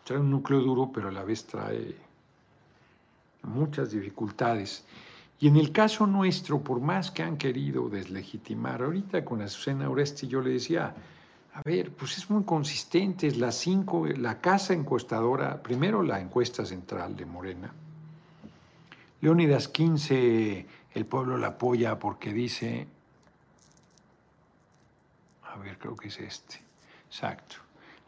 [0.05, 1.97] Trae un núcleo duro, pero a la vez trae
[3.43, 4.85] muchas dificultades.
[5.41, 10.29] Y en el caso nuestro, por más que han querido deslegitimar, ahorita con Azucena Oresti
[10.29, 10.95] yo le decía,
[11.55, 16.65] a ver, pues es muy consistente, es la cinco, la casa encuestadora, primero la encuesta
[16.65, 17.73] central de Morena,
[19.21, 22.89] Leónidas 15, el pueblo la apoya porque dice,
[25.45, 26.61] a ver, creo que es este,
[27.07, 27.57] exacto,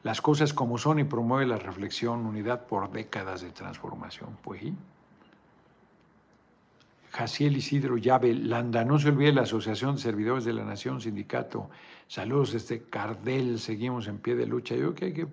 [0.03, 4.37] las cosas como son y promueve la reflexión, unidad por décadas de transformación.
[4.43, 4.75] Pues ¿sí?
[7.15, 11.71] Jaciel Isidro Llave Landa, no se olvide la Asociación de Servidores de la Nación, sindicato,
[12.09, 14.75] saludos desde Cardel, seguimos en pie de lucha.
[14.75, 15.29] Yo creo que hay que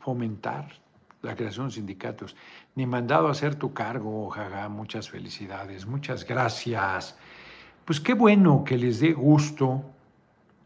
[0.00, 0.72] fomentar
[1.20, 2.34] la creación de sindicatos,
[2.74, 7.18] ni mandado a hacer tu cargo, jaja, muchas felicidades, muchas gracias.
[7.84, 9.84] Pues qué bueno que les dé gusto,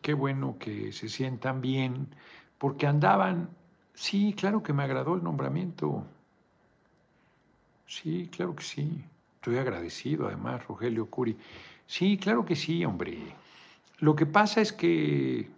[0.03, 2.07] qué bueno que se sientan bien,
[2.59, 3.49] porque andaban,
[3.93, 6.05] sí, claro que me agradó el nombramiento,
[7.87, 9.05] sí, claro que sí,
[9.39, 11.37] estoy agradecido además, Rogelio Curi,
[11.87, 13.19] sí, claro que sí, hombre.
[14.01, 15.49] Lo que pasa es que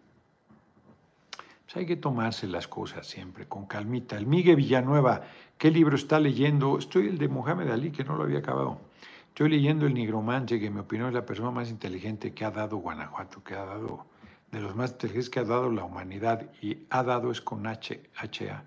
[1.65, 4.19] pues hay que tomarse las cosas siempre con calmita.
[4.19, 5.23] El Miguel Villanueva,
[5.57, 6.79] ¿qué libro está leyendo?
[6.79, 8.81] Estoy el de Mohamed Ali, que no lo había acabado.
[9.29, 12.51] Estoy leyendo El Nigromante, que en mi opinión es la persona más inteligente que ha
[12.51, 14.05] dado Guanajuato, que ha dado,
[14.51, 18.03] de los más inteligentes que ha dado la humanidad, y ha dado es con H,
[18.17, 18.65] HA,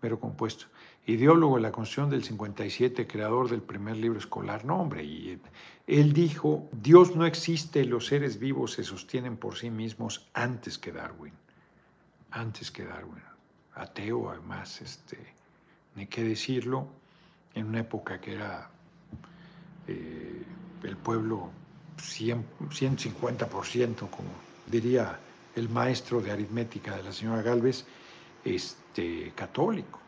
[0.00, 0.66] pero compuesto.
[1.06, 4.64] Ideólogo de la Constitución del 57, creador del primer libro escolar.
[4.64, 5.40] No, hombre, y
[5.86, 10.92] él dijo, Dios no existe, los seres vivos se sostienen por sí mismos antes que
[10.92, 11.32] Darwin
[12.30, 13.22] antes que Darwin,
[13.74, 15.18] ateo además, este,
[15.96, 16.88] ni qué decirlo,
[17.54, 18.70] en una época que era
[19.88, 20.42] eh,
[20.82, 21.50] el pueblo
[22.00, 24.28] 100, 150%, como
[24.66, 25.18] diría
[25.56, 27.84] el maestro de aritmética de la señora Galvez,
[28.44, 29.98] este, católico.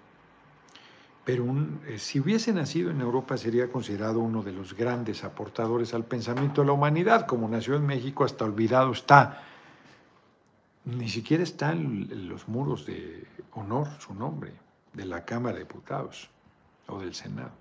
[1.25, 1.45] Pero
[1.87, 6.63] eh, si hubiese nacido en Europa sería considerado uno de los grandes aportadores al pensamiento
[6.63, 9.43] de la humanidad, como nació en México, hasta olvidado está
[10.85, 14.53] ni siquiera está en los muros de honor su nombre
[14.93, 16.29] de la Cámara de Diputados
[16.89, 17.53] o del Senado.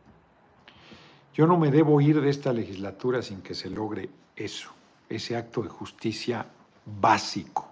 [1.33, 4.71] Yo no me debo ir de esta legislatura sin que se logre eso,
[5.07, 6.45] ese acto de justicia
[6.85, 7.70] básico.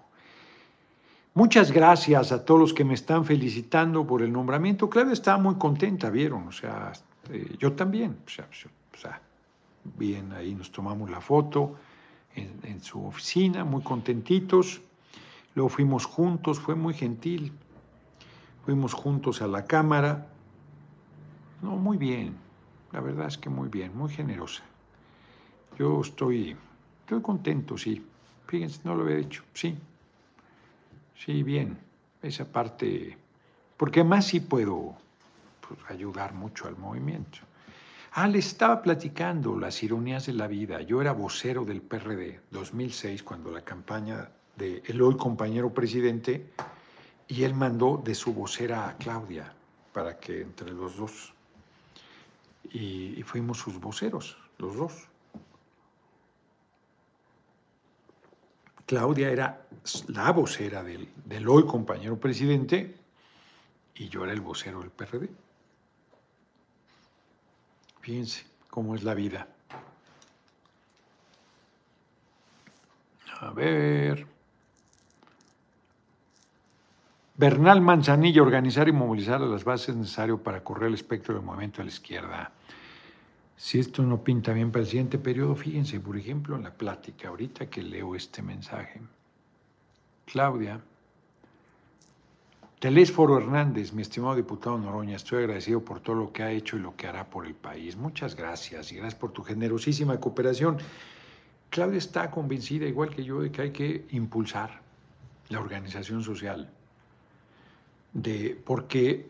[1.34, 4.90] Muchas gracias a todos los que me están felicitando por el nombramiento.
[4.90, 6.92] Claro, estaba muy contenta, vieron, o sea,
[7.30, 9.20] eh, yo también, o sea,
[9.96, 11.76] bien, ahí nos tomamos la foto
[12.34, 14.80] en su oficina, muy contentitos.
[15.54, 17.52] Luego fuimos juntos, fue muy gentil.
[18.64, 20.28] Fuimos juntos a la cámara.
[21.62, 22.36] No, muy bien.
[22.92, 24.62] La verdad es que muy bien, muy generosa.
[25.78, 26.56] Yo estoy,
[27.00, 28.04] estoy contento, sí.
[28.46, 29.42] Fíjense, no lo había dicho.
[29.54, 29.76] Sí.
[31.24, 31.78] Sí, bien.
[32.22, 33.16] Esa parte.
[33.76, 34.94] Porque más sí puedo
[35.60, 37.38] pues, ayudar mucho al movimiento.
[38.12, 40.80] Ah, le estaba platicando las ironías de la vida.
[40.82, 46.50] Yo era vocero del PRD 2006 cuando la campaña de el hoy compañero presidente,
[47.28, 49.52] y él mandó de su vocera a Claudia
[49.92, 51.32] para que entre los dos,
[52.72, 55.09] y, fuimos sus voceros, los dos.
[58.90, 59.68] Claudia era
[60.08, 62.96] la vocera del, del hoy compañero presidente
[63.94, 65.30] y yo era el vocero del PRD.
[68.00, 69.46] Fíjense cómo es la vida.
[73.38, 74.26] A ver.
[77.36, 81.84] Bernal Manzanilla, organizar y movilizar las bases necesarias para correr el espectro del movimiento a
[81.84, 82.50] la izquierda.
[83.62, 87.28] Si esto no pinta bien para el siguiente periodo, fíjense, por ejemplo, en la plática,
[87.28, 89.02] ahorita que leo este mensaje.
[90.24, 90.80] Claudia,
[92.78, 96.80] Telésforo Hernández, mi estimado diputado Noroña, estoy agradecido por todo lo que ha hecho y
[96.80, 97.96] lo que hará por el país.
[97.96, 100.78] Muchas gracias y gracias por tu generosísima cooperación.
[101.68, 104.80] Claudia está convencida, igual que yo, de que hay que impulsar
[105.50, 106.70] la organización social,
[108.14, 109.28] de, porque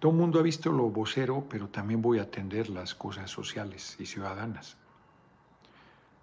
[0.00, 3.96] todo el mundo ha visto lo vocero, pero también voy a atender las cosas sociales
[4.00, 4.78] y ciudadanas.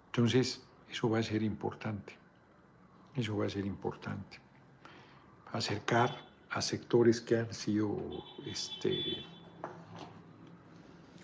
[0.06, 2.16] Entonces, eso va a ser importante.
[3.14, 4.40] Eso va a ser importante.
[5.52, 6.18] Acercar
[6.50, 7.96] a sectores que han sido
[8.44, 9.24] este,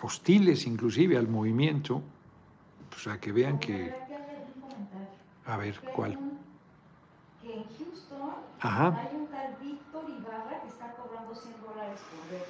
[0.01, 2.03] hostiles inclusive al movimiento,
[2.89, 3.93] pues a que vean que...
[5.47, 6.19] A ver, ¿cuál?
[7.43, 11.35] Que en Houston hay un tal Víctor Ibarra que está cobrando
[11.95, 12.47] 100 dólares por ver.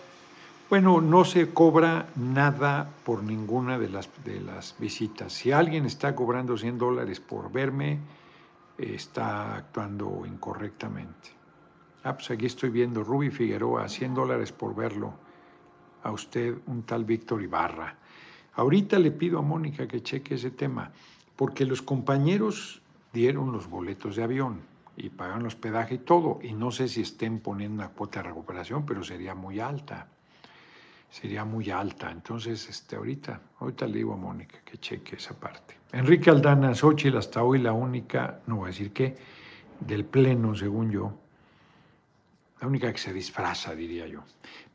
[0.71, 5.33] Bueno, no se cobra nada por ninguna de las, de las visitas.
[5.33, 7.99] Si alguien está cobrando 100 dólares por verme,
[8.79, 11.31] está actuando incorrectamente.
[12.03, 15.15] Ah, pues aquí estoy viendo Ruby Figueroa, 100 dólares por verlo.
[16.03, 17.97] A usted, un tal Víctor Ibarra.
[18.55, 20.93] Ahorita le pido a Mónica que cheque ese tema,
[21.35, 26.53] porque los compañeros dieron los boletos de avión y pagaron el hospedaje y todo, y
[26.53, 30.09] no sé si estén poniendo una cuota de recuperación, pero sería muy alta.
[31.11, 32.11] Sería muy alta.
[32.11, 35.77] Entonces, este, ahorita, ahorita le digo a Mónica que cheque esa parte.
[35.93, 39.17] Enrique Aldana, Xochitl, hasta hoy la única, no voy a decir qué,
[39.79, 41.15] del pleno, según yo,
[42.61, 44.25] la única que se disfraza, diría yo.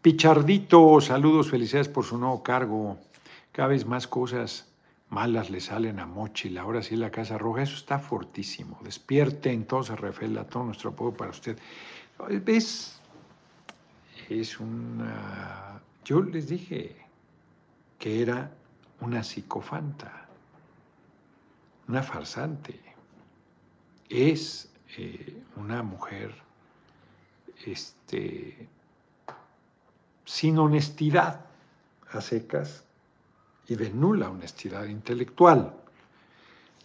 [0.02, 2.98] Pichardito, saludos, felicidades por su nuevo cargo.
[3.52, 4.69] Cada vez más cosas
[5.10, 6.58] malas le salen a Mochil.
[6.58, 8.80] Ahora sí la Casa Roja, eso está fortísimo.
[8.84, 11.58] Despierte entonces, Rafael, todo nuestro apoyo para usted.
[12.44, 13.00] ¿Ves?
[14.30, 15.82] Es una...
[16.06, 16.96] Yo les dije
[17.98, 18.52] que era
[19.02, 20.28] una psicofanta,
[21.88, 22.80] una farsante.
[24.10, 26.34] Es eh, una mujer
[27.66, 28.68] este,
[30.26, 31.46] sin honestidad
[32.12, 32.84] a secas
[33.70, 35.76] y de nula honestidad intelectual,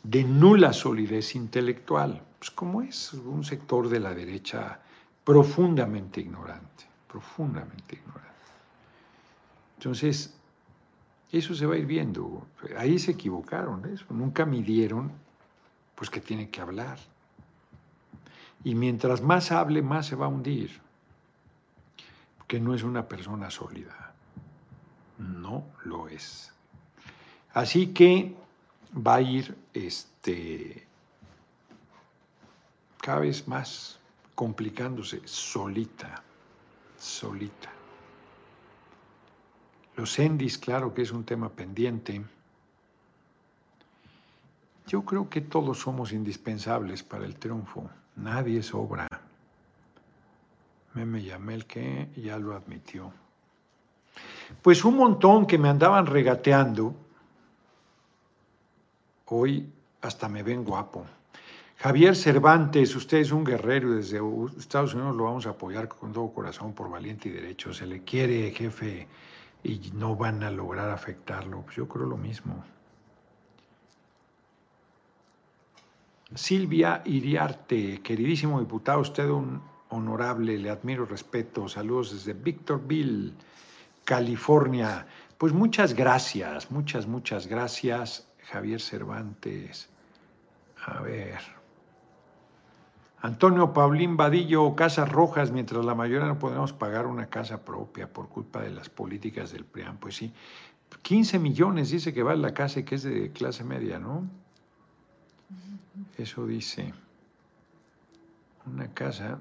[0.02, 4.80] de nula solidez intelectual, pues como es un sector de la derecha
[5.24, 8.30] profundamente ignorante, profundamente ignorante.
[9.78, 10.34] Entonces,
[11.32, 12.46] eso se va a ir viendo.
[12.76, 14.04] Ahí se equivocaron, eso.
[14.10, 15.10] nunca midieron,
[15.94, 16.98] pues que tiene que hablar.
[18.62, 20.82] Y mientras más hable, más se va a hundir.
[22.46, 24.12] Que no es una persona sólida.
[25.18, 26.53] No lo es.
[27.54, 28.34] Así que
[28.94, 30.84] va a ir este,
[33.00, 34.00] cada vez más
[34.34, 36.20] complicándose solita,
[36.98, 37.70] solita.
[39.96, 42.24] Los endis, claro que es un tema pendiente.
[44.88, 47.88] Yo creo que todos somos indispensables para el triunfo.
[48.16, 49.06] Nadie sobra.
[50.94, 53.12] Me llamé el que ya lo admitió.
[54.60, 56.94] Pues un montón que me andaban regateando,
[59.26, 59.70] hoy
[60.02, 61.04] hasta me ven guapo.
[61.78, 64.20] Javier Cervantes, usted es un guerrero y desde
[64.58, 67.74] Estados Unidos lo vamos a apoyar con todo corazón por valiente y derecho.
[67.74, 69.06] Se le quiere, jefe,
[69.62, 71.62] y no van a lograr afectarlo.
[71.62, 72.64] Pues yo creo lo mismo.
[76.34, 81.68] Silvia Iriarte, queridísimo diputado, usted un honorable, le admiro, respeto.
[81.68, 83.32] Saludos desde Victorville,
[84.04, 85.06] California.
[85.38, 89.88] Pues muchas gracias, muchas, muchas gracias, Javier Cervantes.
[90.86, 91.40] A ver.
[93.20, 98.28] Antonio Paulín Vadillo, Casas Rojas, mientras la mayoría no podemos pagar una casa propia por
[98.28, 99.96] culpa de las políticas del PRIAN.
[99.96, 100.30] Pues sí,
[101.02, 104.28] 15 millones dice que vale la casa y que es de clase media, ¿no?
[106.18, 106.92] Eso dice
[108.66, 109.38] una casa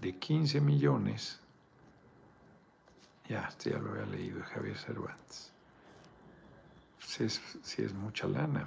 [0.00, 1.40] de 15 millones.
[3.28, 5.51] Ya, ya lo había leído Javier Cervantes.
[7.04, 8.66] Si es, si es mucha lana.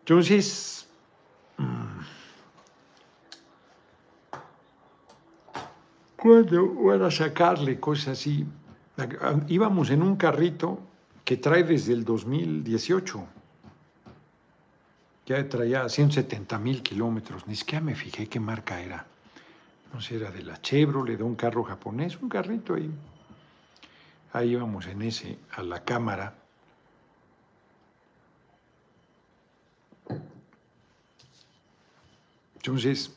[0.00, 0.88] Entonces,
[6.16, 8.46] cuando van a sacarle cosas así,
[9.48, 10.80] íbamos en un carrito
[11.24, 13.26] que trae desde el 2018.
[15.26, 19.06] Ya traía 170 mil kilómetros, ni siquiera me fijé qué marca era.
[19.94, 22.90] No sé, era de la Chevrolet, de un carro japonés, un carrito ahí.
[24.32, 26.34] Ahí íbamos en ese, a la cámara.
[32.56, 33.14] Entonces,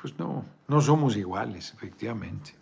[0.00, 2.54] pues no, no somos iguales, efectivamente.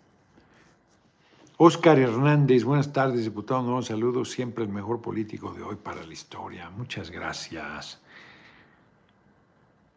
[1.57, 3.61] Óscar Hernández, buenas tardes, diputado.
[3.61, 6.69] No, saludos, siempre el mejor político de hoy para la historia.
[6.69, 8.01] Muchas gracias.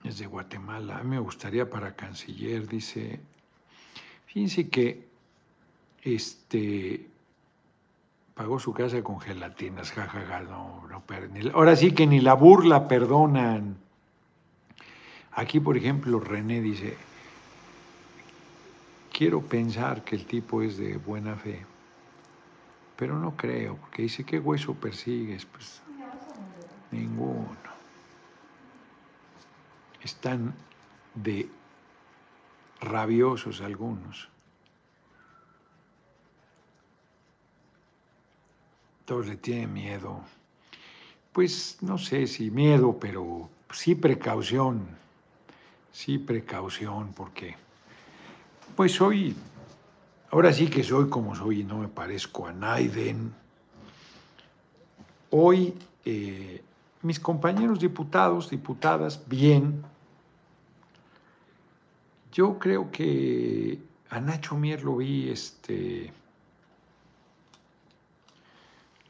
[0.04, 0.98] Es de Guatemala.
[0.98, 3.20] A mí me gustaría para canciller, dice.
[4.26, 5.07] Fíjense que
[6.02, 7.06] este
[8.34, 11.02] pagó su casa con gelatinas, jajaja, no, no,
[11.54, 13.76] ahora sí que ni la burla perdonan.
[15.32, 16.96] Aquí, por ejemplo, René dice,
[19.12, 21.66] quiero pensar que el tipo es de buena fe,
[22.96, 25.44] pero no creo, porque dice, ¿qué hueso persigues?
[25.44, 25.82] Pues
[26.92, 27.56] ninguno.
[30.00, 30.54] Están
[31.14, 31.48] de
[32.80, 34.28] rabiosos algunos.
[39.08, 40.20] Todos le tienen miedo.
[41.32, 44.86] Pues no sé si miedo, pero sí precaución.
[45.90, 47.56] Sí precaución, porque
[48.76, 49.34] pues soy,
[50.30, 53.32] ahora sí que soy como soy y no me parezco a Naiden.
[55.30, 55.72] Hoy
[56.04, 56.62] eh,
[57.00, 59.82] mis compañeros diputados, diputadas, bien.
[62.30, 63.78] Yo creo que
[64.10, 66.12] a Nacho Mier lo vi, este,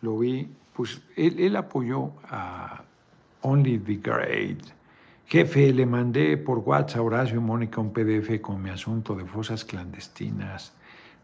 [0.01, 2.83] lo vi, pues él, apoyó a
[3.43, 4.79] Only the Great
[5.29, 9.27] Jefe, le mandé por WhatsApp a Horacio y Mónica un PDF con mi asunto de
[9.27, 10.73] fosas clandestinas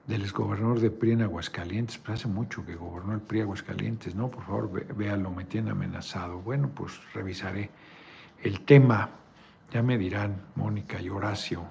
[0.06, 1.96] del exgobernador de PRI en Aguascalientes.
[1.96, 4.30] Pues hace mucho que gobernó el PRI Aguascalientes, ¿no?
[4.30, 6.38] Por favor, véalo, me tiene amenazado.
[6.40, 7.70] Bueno, pues revisaré
[8.42, 9.08] el tema.
[9.72, 11.62] Ya me dirán, Mónica y Horacio.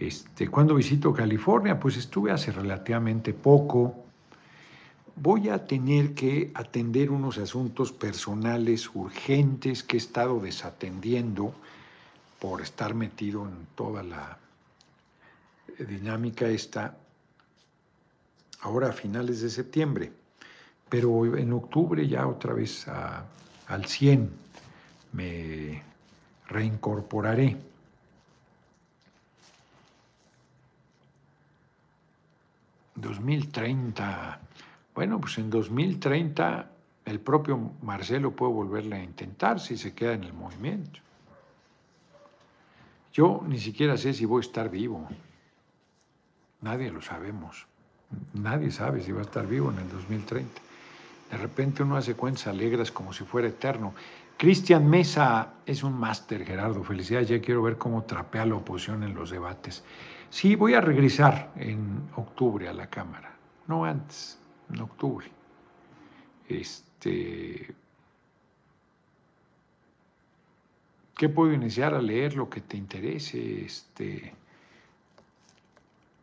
[0.00, 1.78] Este, ¿Cuándo visito California?
[1.78, 4.01] Pues estuve hace relativamente poco
[5.16, 11.54] voy a tener que atender unos asuntos personales urgentes que he estado desatendiendo
[12.40, 14.38] por estar metido en toda la
[15.78, 16.96] dinámica esta
[18.60, 20.12] ahora a finales de septiembre,
[20.88, 24.30] pero en octubre ya otra vez al 100
[25.12, 25.82] me
[26.48, 27.56] reincorporaré.
[32.96, 34.38] ¿2030
[34.94, 36.70] bueno, pues en 2030
[37.04, 41.00] el propio Marcelo puede volverle a intentar si se queda en el movimiento.
[43.12, 45.06] Yo ni siquiera sé si voy a estar vivo.
[46.60, 47.66] Nadie lo sabemos.
[48.34, 50.60] Nadie sabe si va a estar vivo en el 2030.
[51.30, 53.94] De repente uno hace cuentas alegres como si fuera eterno.
[54.36, 56.84] Cristian Mesa es un máster, Gerardo.
[56.84, 57.28] Felicidades.
[57.28, 59.82] Ya quiero ver cómo trapea la oposición en los debates.
[60.28, 63.34] Sí, voy a regresar en octubre a la Cámara,
[63.66, 64.41] no antes
[64.72, 65.30] en octubre.
[66.48, 67.74] Este,
[71.16, 73.64] ¿Qué puedo iniciar a leer lo que te interese?
[73.64, 74.34] Este,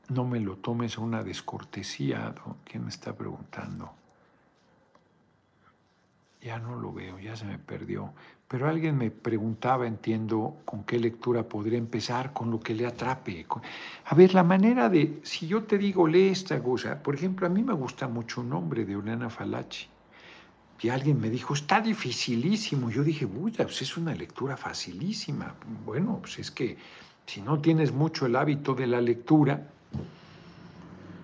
[0.09, 2.35] no me lo tomes a una descortesía.
[2.65, 3.93] ¿Quién me está preguntando?
[6.41, 8.13] Ya no lo veo, ya se me perdió.
[8.49, 13.45] Pero alguien me preguntaba, entiendo, con qué lectura podría empezar, con lo que le atrape.
[14.05, 17.49] A ver, la manera de, si yo te digo, lee esta cosa, por ejemplo, a
[17.49, 19.87] mí me gusta mucho un nombre de Oriana Falachi.
[20.81, 22.89] Y alguien me dijo, está dificilísimo.
[22.89, 25.53] Yo dije, uy, pues es una lectura facilísima.
[25.85, 26.75] Bueno, pues es que
[27.27, 29.69] si no tienes mucho el hábito de la lectura,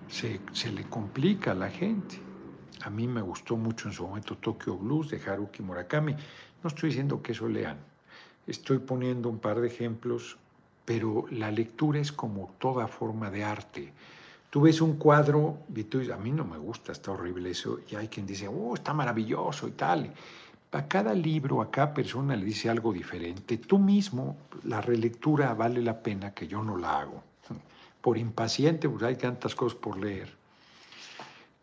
[0.08, 2.20] se, se le complica a la gente.
[2.82, 6.14] A mí me gustó mucho en su momento Tokyo Blues de Haruki Murakami.
[6.66, 7.78] No estoy diciendo que eso lean,
[8.44, 10.36] estoy poniendo un par de ejemplos,
[10.84, 13.92] pero la lectura es como toda forma de arte.
[14.50, 17.78] Tú ves un cuadro y tú dices, a mí no me gusta, está horrible eso,
[17.88, 20.12] y hay quien dice, oh, está maravilloso y tal.
[20.72, 23.58] A cada libro, a cada persona le dice algo diferente.
[23.58, 27.22] Tú mismo, la relectura vale la pena que yo no la hago.
[28.00, 30.34] Por impaciente, pues hay tantas cosas por leer,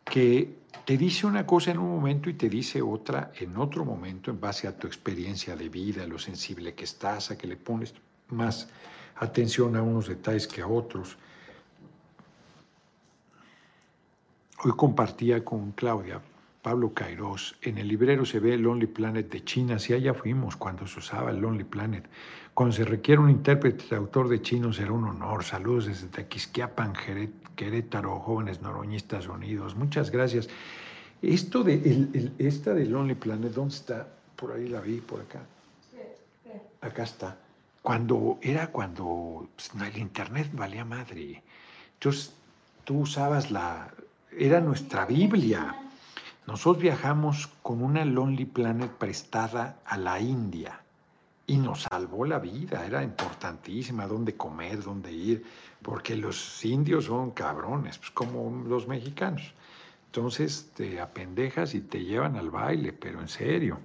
[0.05, 4.31] que te dice una cosa en un momento y te dice otra en otro momento
[4.31, 7.55] en base a tu experiencia de vida, a lo sensible que estás, a que le
[7.55, 7.93] pones
[8.29, 8.69] más
[9.15, 11.17] atención a unos detalles que a otros.
[14.63, 16.21] Hoy compartía con Claudia
[16.63, 20.55] Pablo Cairós, en el librero se ve el Lonely Planet de China, si allá fuimos
[20.55, 22.05] cuando se usaba el Lonely Planet.
[22.53, 25.43] Cuando se requiere un intérprete traductor de chino será un honor.
[25.43, 26.93] Saludos desde Tequisquiapan,
[27.55, 29.75] Querétaro, jóvenes noroñistas unidos.
[29.75, 30.47] Muchas gracias.
[31.23, 34.07] Esto de el, esta de Lonely Planet, ¿dónde está?
[34.35, 35.39] Por ahí la vi, por acá.
[36.81, 37.37] Acá está.
[37.81, 41.41] Cuando era cuando pues, el internet valía madre.
[41.95, 42.35] Entonces
[42.83, 43.91] tú usabas la,
[44.37, 45.75] era nuestra Biblia.
[46.45, 50.83] Nosotros viajamos con una Lonely Planet prestada a la India
[51.45, 55.43] y nos salvó la vida, era importantísima, dónde comer, dónde ir,
[55.81, 59.53] porque los indios son cabrones, pues como los mexicanos.
[60.05, 63.79] Entonces te apendejas y te llevan al baile, pero en serio.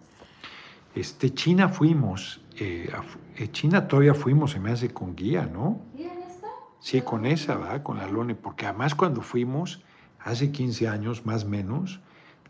[0.95, 2.91] Este, China fuimos, eh,
[3.37, 5.81] eh, China todavía fuimos, se me hace con guía, ¿no?
[5.97, 6.49] ¿Y en esta?
[6.81, 7.83] Sí, con esa, ¿va?
[7.83, 9.83] Con la Lone, porque además cuando fuimos,
[10.21, 12.01] hace 15 años más o menos,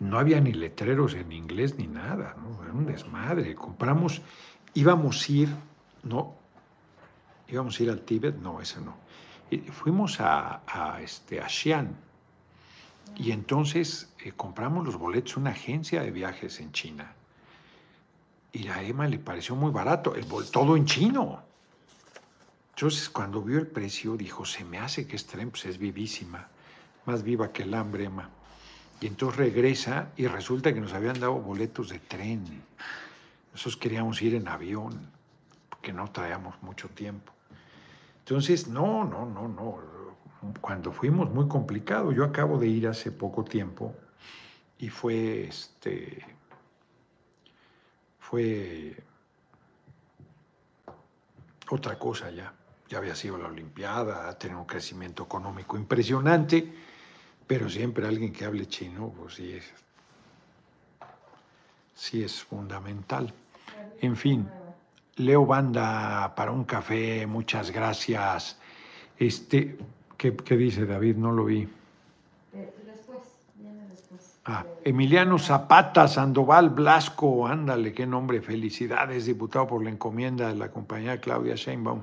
[0.00, 2.62] no había ni letreros en inglés ni nada, ¿no?
[2.62, 3.54] Era un desmadre.
[3.54, 4.22] Compramos,
[4.74, 5.48] íbamos a ir,
[6.02, 6.34] no,
[7.48, 8.96] íbamos a ir al Tíbet, no, ese no.
[9.72, 11.96] Fuimos a, este, a Xi'an
[13.16, 17.14] y entonces eh, compramos los boletos una agencia de viajes en China.
[18.52, 21.42] Y a Emma le pareció muy barato, el todo en chino.
[22.70, 26.48] Entonces, cuando vio el precio, dijo, se me hace que este tren pues, es vivísima,
[27.06, 28.30] más viva que el hambre, Emma.
[29.00, 32.62] Y entonces regresa y resulta que nos habían dado boletos de tren.
[33.52, 35.10] Nosotros queríamos ir en avión,
[35.68, 37.32] porque no traíamos mucho tiempo.
[38.20, 39.78] Entonces, no, no, no, no.
[40.60, 42.12] Cuando fuimos, muy complicado.
[42.12, 43.94] Yo acabo de ir hace poco tiempo
[44.78, 46.24] y fue, este,
[48.20, 48.96] fue
[51.70, 52.54] otra cosa ya.
[52.88, 56.72] Ya había sido la Olimpiada, ha tenido un crecimiento económico impresionante
[57.48, 59.58] pero siempre alguien que hable chino, pues sí
[61.98, 63.32] sí es fundamental.
[64.00, 64.48] En fin,
[65.16, 68.58] Leo Banda para un café, muchas gracias.
[69.18, 69.76] Este,
[70.16, 71.16] ¿qué, dice David?
[71.16, 71.68] No lo vi.
[72.86, 73.18] Después,
[73.56, 74.38] viene después.
[74.44, 80.70] Ah, Emiliano Zapata, Sandoval Blasco, ándale, qué nombre, felicidades, diputado por la encomienda de la
[80.70, 82.02] compañía Claudia Sheinbaum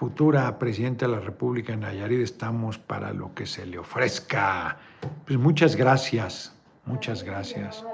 [0.00, 4.78] futura presidenta de la República en Nayarit, estamos para lo que se le ofrezca.
[5.26, 6.54] Pues muchas gracias,
[6.86, 7.84] muchas gracias.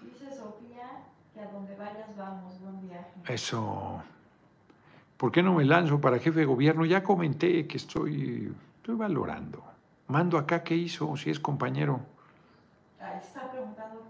[0.00, 1.02] Dice Sofía
[1.34, 3.13] que a donde vayas vamos, buen viaje.
[3.26, 4.02] Eso.
[5.16, 6.84] ¿Por qué no me lanzo para jefe de gobierno?
[6.84, 9.62] Ya comenté que estoy, estoy valorando.
[10.08, 11.16] Mando acá, ¿qué hizo?
[11.16, 12.00] Si es compañero.
[13.00, 14.02] Ahí está preguntando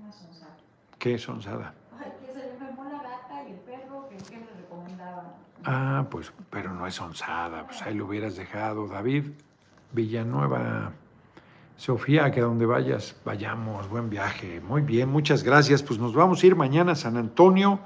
[0.00, 0.56] una sonzada.
[0.98, 1.74] ¿Qué sonzada?
[1.98, 5.26] Ay, que se le enfermó la gata y el perro, que qué le recomendaban.
[5.64, 8.88] Ah, pues, pero no es onzada, pues ahí lo hubieras dejado.
[8.88, 9.32] David
[9.92, 10.92] Villanueva,
[11.76, 14.60] Sofía, que a donde vayas, vayamos, buen viaje.
[14.60, 15.82] Muy bien, muchas gracias.
[15.82, 17.78] Pues nos vamos a ir mañana a San Antonio,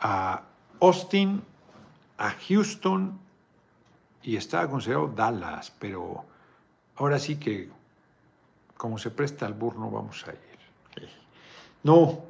[0.00, 0.42] a
[0.80, 1.42] Austin,
[2.18, 3.18] a Houston
[4.22, 6.24] y estaba considerado Dallas, pero
[6.96, 7.68] ahora sí que
[8.76, 11.08] como se presta al burno vamos a ir.
[11.82, 12.24] No,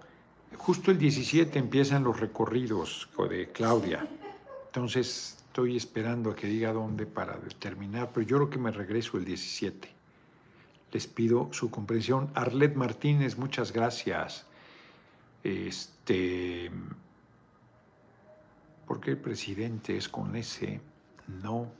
[0.56, 4.06] justo el 17 empiezan los recorridos de Claudia.
[4.66, 9.16] Entonces estoy esperando a que diga dónde para determinar, pero yo creo que me regreso
[9.16, 9.88] el 17.
[10.92, 12.30] Les pido su comprensión.
[12.34, 14.46] Arlet Martínez, muchas gracias.
[15.42, 16.70] Este,
[18.90, 20.80] ¿Por qué el presidente es con ese?
[21.28, 21.70] No.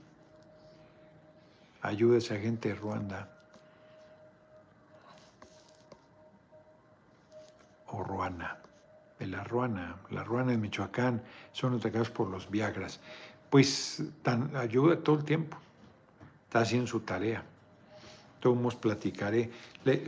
[1.83, 3.29] Ayuda a esa gente de Ruanda.
[7.89, 8.59] O Ruana
[9.19, 13.01] de la Ruana, la Ruana de Michoacán, son atacados por los Viagras.
[13.51, 15.57] Pues tan, ayuda todo el tiempo,
[16.45, 17.43] está haciendo su tarea.
[18.39, 19.51] Todos platicaré.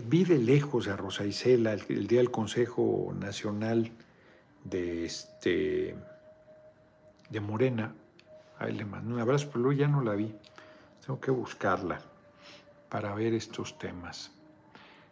[0.06, 3.90] vi de lejos a Rosa Isela el, día del Consejo Nacional
[4.62, 5.96] de, este,
[7.32, 7.94] de Morena.
[8.58, 10.34] Ahí le mando un abrazo, pero luego ya no la vi.
[11.04, 12.00] Tengo que buscarla
[12.88, 14.30] para ver estos temas.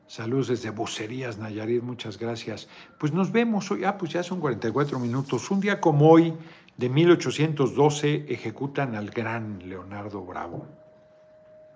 [0.07, 2.69] Saludos desde Vocerías, Nayarit, muchas gracias.
[2.99, 5.51] Pues nos vemos hoy, ah, pues ya son 44 minutos.
[5.51, 6.35] Un día como hoy,
[6.77, 10.67] de 1812, ejecutan al gran Leonardo Bravo.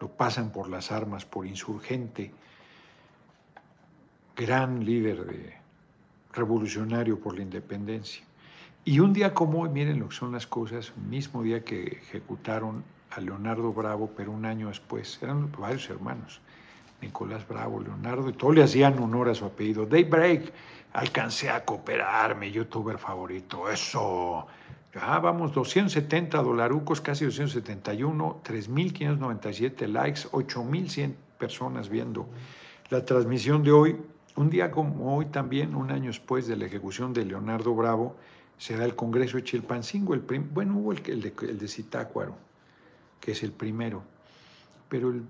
[0.01, 2.33] Lo pasan por las armas, por insurgente,
[4.37, 5.55] gran líder de,
[6.33, 8.25] revolucionario por la independencia.
[8.87, 12.85] Y un día como hoy, miren lo que son las cosas, mismo día que ejecutaron
[13.11, 16.43] a Leonardo Bravo, pero un año después, eran varios hermanos
[17.01, 19.87] Nicolás Bravo, Leonardo, y todos le hacían honor a su apellido.
[19.87, 20.53] Daybreak,
[20.93, 24.47] alcancé a cooperar, mi youtuber favorito, eso.
[24.95, 32.29] Ya vamos, 270 dolarucos, casi 271, 3.597 likes, 8.100 personas viendo.
[32.91, 33.97] la transmisión de hoy,
[34.37, 38.17] un día como hoy también, un año después de la ejecución de Leonardo Bravo,
[38.59, 42.35] será el Congreso de Chilpancingo, el bueno, hubo el, de, el
[43.21, 44.03] que es el primero,
[44.89, 45.23] pero el,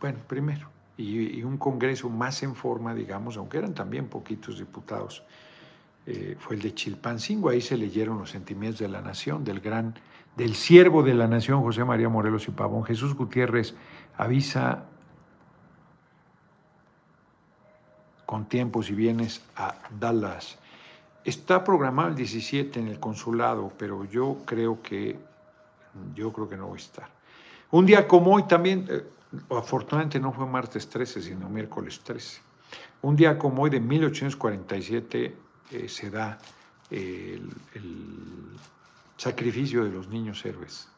[0.00, 5.22] bueno, primero, y, un Congreso más en forma, digamos, aunque eran también poquitos diputados,
[6.06, 9.94] eh, fue el de Chilpancingo, ahí se leyeron los sentimientos de la nación, del gran,
[10.36, 12.84] del siervo de la nación, José María Morelos y Pavón.
[12.84, 13.74] Jesús Gutiérrez
[14.16, 14.84] avisa
[18.24, 20.58] con tiempos y bienes a Dallas.
[21.26, 25.18] Está programado el 17 en el consulado, pero yo creo que
[26.14, 27.08] yo creo que no voy a estar.
[27.72, 29.02] Un día como hoy también, eh,
[29.50, 32.40] afortunadamente no fue martes 13, sino miércoles 13.
[33.02, 35.36] Un día como hoy de 1847
[35.72, 36.38] eh, se da
[36.90, 37.50] el,
[39.16, 40.88] sacrificio de los niños héroes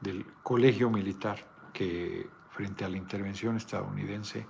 [0.00, 1.38] del colegio militar
[1.72, 4.46] que frente a la intervención estadounidense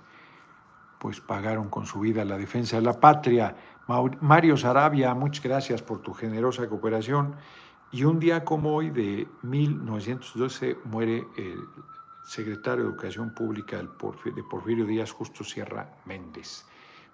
[0.99, 3.55] pues pagaron con su vida la defensa de la patria.
[4.21, 7.33] Mario Sarabia, muchas gracias por tu generosa cooperación.
[7.91, 11.57] Y un día como hoy de 1912 muere el
[12.23, 16.65] secretario de Educación Pública de Porfirio Díaz Justo Sierra Méndez,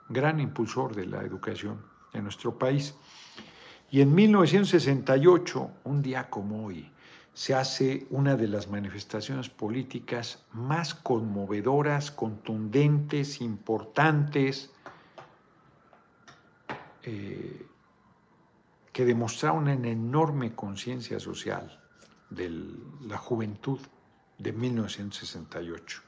[0.09, 2.93] gran impulsor de la educación en nuestro país.
[3.89, 6.91] Y en 1968, un día como hoy,
[7.33, 14.75] se hace una de las manifestaciones políticas más conmovedoras, contundentes, importantes,
[17.05, 17.65] eh,
[18.91, 21.81] que demostraron una enorme conciencia social
[22.29, 22.49] de
[23.01, 23.79] la juventud
[24.37, 26.01] de 1968.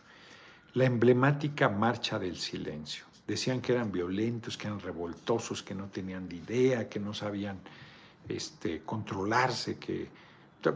[0.74, 3.06] La emblemática Marcha del Silencio.
[3.28, 7.60] Decían que eran violentos, que eran revoltosos, que no tenían idea, que no sabían
[8.30, 10.08] este, controlarse, que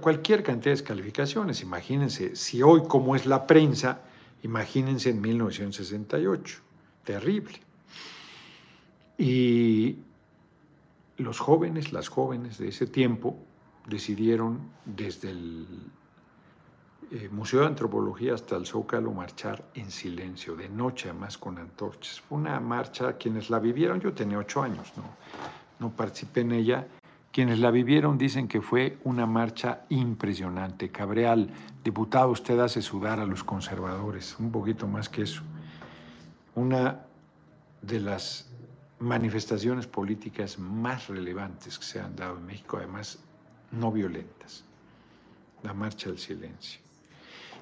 [0.02, 1.62] cualquier cantidad de descalificaciones.
[1.62, 4.02] Imagínense, si hoy como es la prensa,
[4.44, 6.60] imagínense en 1968.
[7.06, 7.60] Terrible.
[9.18, 9.98] Y
[11.22, 13.38] los jóvenes, las jóvenes de ese tiempo,
[13.88, 15.66] decidieron desde el
[17.12, 22.22] eh, Museo de Antropología hasta el Zócalo marchar en silencio, de noche además con antorchas.
[22.22, 25.04] Fue una marcha, quienes la vivieron, yo tenía ocho años, no,
[25.80, 26.88] no participé en ella,
[27.32, 30.90] quienes la vivieron dicen que fue una marcha impresionante.
[30.90, 31.50] Cabreal,
[31.84, 35.42] diputado, usted hace sudar a los conservadores, un poquito más que eso.
[36.56, 37.06] Una
[37.82, 38.51] de las
[39.02, 43.20] manifestaciones políticas más relevantes que se han dado en México, además
[43.72, 44.64] no violentas,
[45.64, 46.80] la marcha del silencio.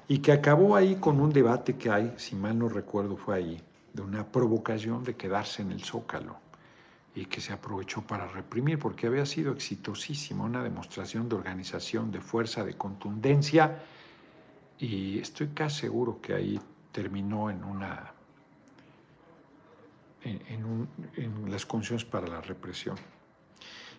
[0.06, 3.62] Y que acabó ahí con un debate que hay, si mal no recuerdo fue ahí,
[3.92, 6.36] de una provocación de quedarse en el zócalo
[7.14, 12.20] y que se aprovechó para reprimir porque había sido exitosísima, una demostración de organización, de
[12.20, 13.82] fuerza, de contundencia
[14.78, 16.60] y estoy casi seguro que ahí
[16.92, 18.12] terminó en una
[20.24, 22.96] en, las condiciones para la represión.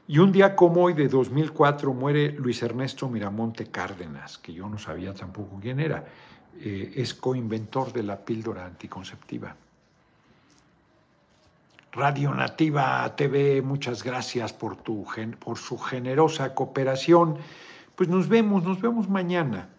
[0.08, 4.78] Y un día como hoy de 2004 muere Luis Ernesto Miramonte Cárdenas, que yo no
[4.78, 6.06] sabía tampoco quién era.
[6.60, 9.56] Eh, es coinventor de la píldora anticonceptiva.
[11.94, 15.06] Radio Nativa TV, muchas gracias por, tu,
[15.40, 17.38] por su generosa cooperación.
[17.96, 19.70] Pues nos vemos, nos vemos mañana.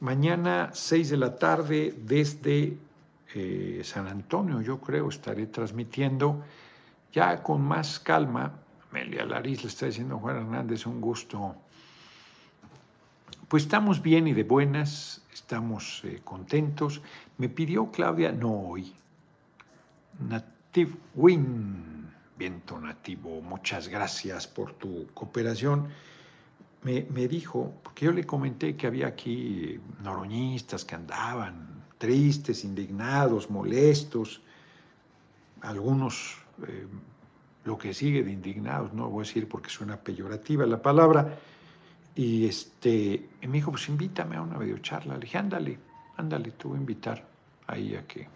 [0.00, 2.76] Mañana, 6 de la tarde, desde
[3.34, 6.42] eh, San Antonio, yo creo, estaré transmitiendo
[7.12, 8.52] ya con más calma.
[8.90, 11.54] Amelia Lariz le está diciendo Juan Hernández, un gusto.
[13.48, 17.02] Pues estamos bien y de buenas, estamos eh, contentos.
[17.38, 18.92] Me pidió Claudia, no hoy,
[20.28, 25.88] Native Win, viento nativo, muchas gracias por tu cooperación.
[26.82, 33.50] Me, me, dijo, porque yo le comenté que había aquí noroñistas que andaban tristes, indignados,
[33.50, 34.40] molestos,
[35.60, 36.86] algunos eh,
[37.64, 41.38] lo que sigue de indignados, no voy a decir porque suena peyorativa la palabra,
[42.14, 45.14] y este, me dijo, pues invítame a una videocharla.
[45.14, 45.78] Le dije, ándale,
[46.16, 47.28] ándale, te voy a invitar
[47.66, 48.26] ahí a que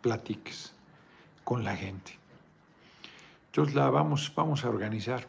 [0.00, 0.72] platiques
[1.42, 2.12] con la gente.
[3.46, 5.26] Entonces la vamos, vamos a organizar.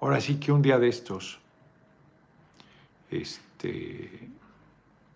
[0.00, 1.40] Ahora sí que un día de estos,
[3.10, 4.30] este,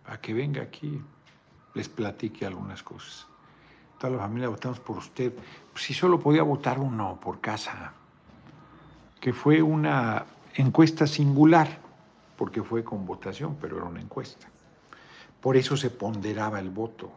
[0.05, 1.01] a que venga aquí
[1.73, 3.27] les platique algunas cosas.
[3.99, 5.33] Toda la familia votamos por usted.
[5.75, 7.93] Si solo podía votar uno por casa,
[9.19, 11.79] que fue una encuesta singular,
[12.35, 14.47] porque fue con votación, pero era una encuesta.
[15.39, 17.11] Por eso se ponderaba el voto.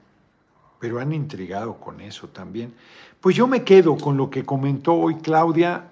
[0.78, 2.74] Pero han intrigado con eso también.
[3.20, 5.90] Pues yo me quedo con lo que comentó hoy Claudia,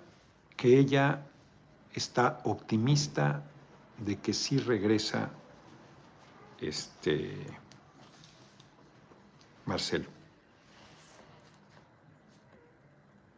[0.56, 1.22] que ella
[1.94, 3.42] está optimista
[3.98, 5.30] de que sí regresa
[6.60, 7.61] este
[9.72, 10.04] Marcelo.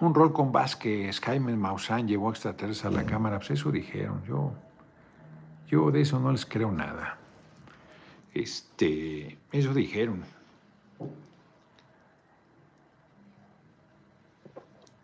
[0.00, 4.22] un rol con Vázquez, Jaime Maussan llevó extraterrestres a la cámara, pues eso dijeron.
[4.26, 4.52] Yo,
[5.68, 7.16] yo de eso no les creo nada.
[8.34, 10.22] Este, eso dijeron.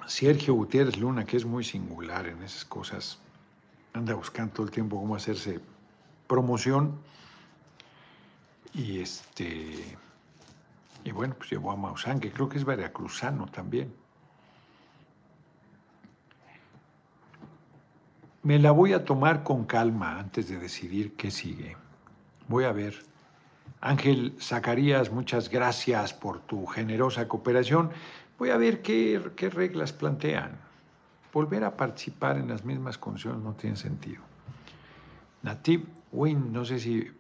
[0.07, 3.21] Sergio Gutiérrez Luna, que es muy singular en esas cosas,
[3.95, 5.61] anda buscando todo el tiempo cómo hacerse
[6.27, 6.99] promoción.
[8.75, 9.97] Y este,
[11.05, 13.93] y bueno, pues llevó a Maussan, que creo que es veracruzano también.
[18.43, 21.77] Me la voy a tomar con calma antes de decidir qué sigue.
[22.49, 22.95] Voy a ver.
[23.83, 27.91] Ángel Zacarías, muchas gracias por tu generosa cooperación.
[28.39, 29.21] Voy a ver qué,
[29.53, 30.59] reglas plantean.
[31.33, 34.23] Volver a participar en las mismas condiciones no tiene sentido.
[35.43, 37.11] Nativ Win, no sé si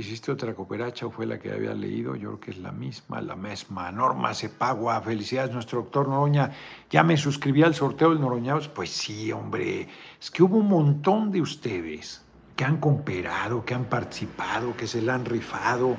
[0.00, 3.20] hiciste otra cooperacha o fue la que había leído, yo creo que es la misma,
[3.20, 3.90] la misma.
[3.92, 6.50] Norma Cepagua, felicidades, nuestro doctor Noroña.
[6.90, 8.68] Ya me suscribí al sorteo del Noroñados.
[8.68, 9.88] Pues sí, hombre,
[10.20, 12.24] es que hubo un montón de ustedes
[12.56, 15.96] que han cooperado, que han participado, que se la han rifado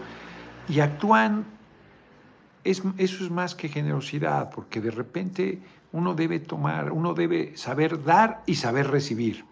[0.67, 1.45] y actúan
[2.67, 5.61] eso es más que generosidad, porque de repente
[5.93, 9.45] uno debe tomar, uno debe saber dar y saber recibir.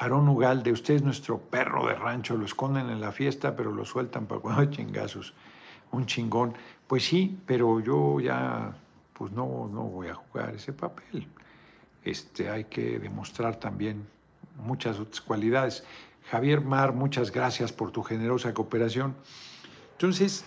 [0.00, 3.84] Aarón Ugalde, usted es nuestro perro de rancho, lo esconden en la fiesta, pero lo
[3.84, 5.34] sueltan para cuando hay chingazos.
[5.92, 6.54] Un chingón.
[6.86, 8.72] Pues sí, pero yo ya
[9.12, 11.28] pues no, no voy a jugar ese papel.
[12.02, 14.06] Este, hay que demostrar también
[14.64, 15.84] muchas otras cualidades.
[16.30, 19.14] Javier Mar, muchas gracias por tu generosa cooperación.
[19.92, 20.46] Entonces,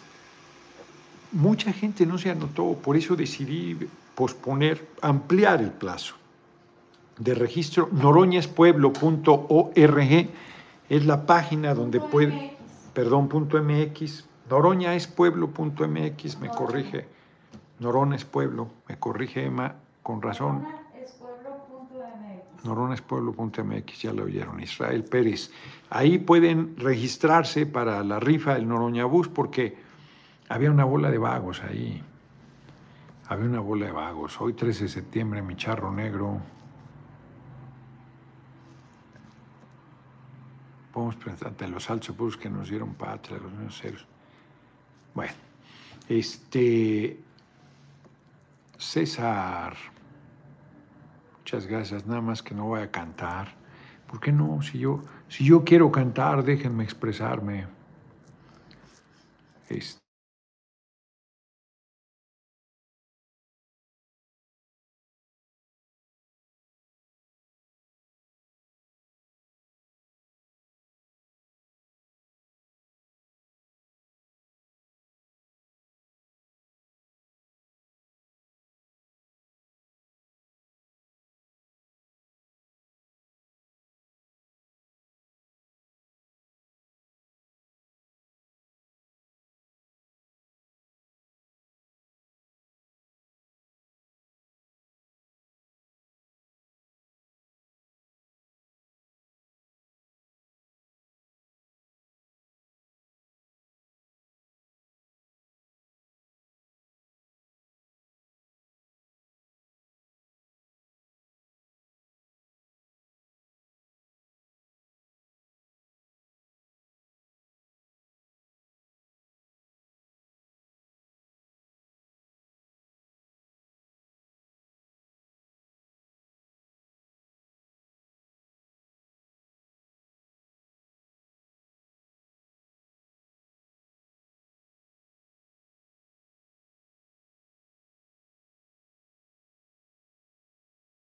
[1.31, 3.77] mucha gente no se anotó, por eso decidí
[4.15, 6.15] posponer, ampliar el plazo
[7.17, 7.89] de registro.
[7.91, 10.29] noroñaespueblo.org
[10.89, 12.55] es la página donde puede,
[12.93, 17.07] perdón, punto MX, noroñaespueblo.mx, me corrige,
[17.79, 20.65] Norón es pueblo, me corrige Emma, con razón.
[22.63, 25.51] Noronespueblo.mx, ya lo oyeron, Israel Pérez.
[25.89, 29.75] Ahí pueden registrarse para la rifa del Noroña Bus porque
[30.47, 32.01] había una bola de vagos ahí.
[33.27, 34.39] Había una bola de vagos.
[34.39, 36.39] Hoy 13 de septiembre, mi charro negro.
[40.93, 44.07] Podemos pensar ante los altos que nos dieron patria, los niños
[45.15, 45.33] Bueno,
[46.07, 47.19] este.
[48.77, 49.75] César.
[51.39, 52.05] Muchas gracias.
[52.05, 53.55] Nada más que no voy a cantar.
[54.07, 54.61] ¿Por qué no?
[54.61, 57.65] Si yo, si yo quiero cantar, déjenme expresarme.
[59.69, 60.02] Este